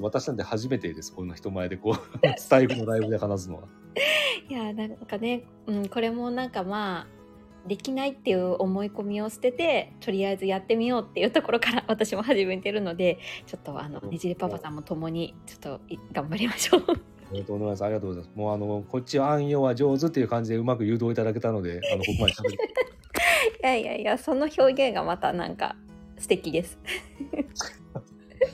[0.00, 1.96] 私なんて初めてですこんな人前でこう
[2.38, 3.62] スタイフのライブで話すのは。
[4.48, 16.82] いやなんかね、うん、これもなんかまあできないっていう思い込みを捨ててとりあえずやってみようっていうところから 私も始めてるのでちょっとあのねじれパパさんも共にちょっとい頑張りましょう。
[17.30, 17.84] ありがとうございます。
[17.84, 18.36] ありがとうございます。
[18.36, 22.54] もうあのこっちは暗用は上手っていう感じでうまく誘導いただけたので、あの ここまで喋る。
[22.54, 22.58] い
[23.62, 25.76] やいやいやその表現がまたなんか
[26.18, 26.78] 素敵です。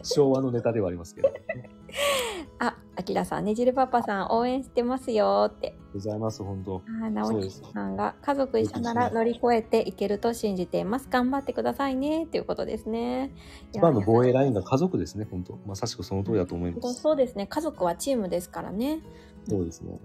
[0.02, 1.28] 昭和のネタではありますけど。
[2.60, 5.76] あ、あきらさん、ねじるパパさん応援してますよって。
[5.94, 6.82] ございます、本当。
[7.02, 11.08] あ、なおきそうですさんが家族一緒なら乗り越えていけると信じています。
[11.08, 13.32] 頑張ってくださいねということですね。
[13.70, 15.58] 一番の防衛ラインがが家族ですね、本当。
[15.66, 16.94] まさしくその通りだと思います。
[16.94, 17.46] そうですね。
[17.46, 19.00] 家族はチームですからね。
[19.48, 19.98] そうですね。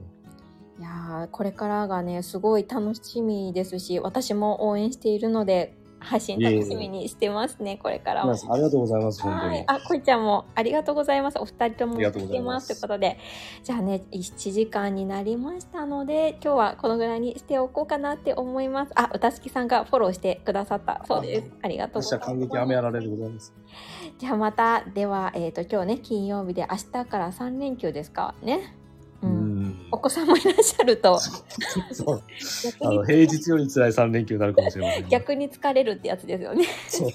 [0.79, 8.33] いやーこれからがねすごい楽しみですし私も応援しているので配信楽しみにしてますねこれからも。
[8.33, 9.63] ありがとうございます、本当にはい、。
[9.67, 11.39] あ、こいちゃんもありがとうございます。
[11.39, 13.17] お二人とも来てまますすということで、
[13.63, 18.91] じゃあね、7時間になりましたので、今日はこのぐらいにしておこうかなって思います。
[18.95, 21.51] あ、歌月さんがフォローしてくださったそうです。
[21.61, 22.29] ありがとうございます。
[22.29, 23.53] 感激雨あられでございます。
[24.17, 28.35] じゃあまた、では、えっ、と、今日ね、金曜日で明日から3連休ですか？
[28.41, 28.75] ね。
[29.21, 29.27] う。
[29.27, 29.52] うんん。
[29.93, 31.19] お子さんもいらっしゃると、
[32.81, 35.07] あの、平日より辛い3連休になるかもしれません。
[35.07, 36.65] 逆に疲れるってやつですよね。
[36.89, 37.09] そう。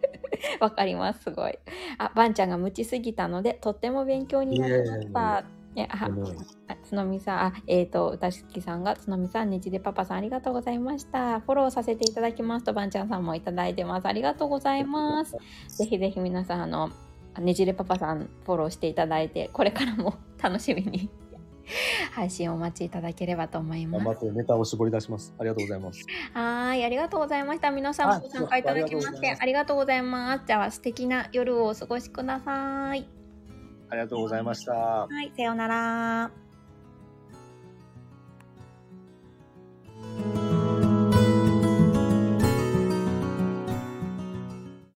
[0.60, 1.58] わかります、すごい。
[1.96, 5.44] あ、ばんちゃんが無知すぎたので、とっても勉強になりました。
[5.74, 6.34] ね、あ、この
[6.68, 11.40] あつのみさん、あ、えっ、と、うたしきさんが、つのみさん、ねじでパパさん、ありがとうございました。
[11.40, 14.06] フォローさせていただきますと、ばんちゃんさんもいただいてます。
[14.06, 15.34] ありがとうございます。
[15.68, 16.90] ぜひぜひ皆さん、あの、
[17.38, 21.08] ねじれパパさん、フォローしていただいて、これからも楽しみに
[22.12, 24.04] 配信お待ちいただければと思います。
[24.04, 25.34] 頑張ってネタを絞り出します。
[25.38, 26.06] ありがとうございます。
[26.32, 27.70] はい、ありがとうございました。
[27.70, 30.44] 皆さんご参加いただきましてありがとうございます。
[30.46, 33.08] じゃあ素敵な夜をお過ごしください。
[33.88, 34.72] ありがとうございました。
[34.72, 36.30] はい、さようなら。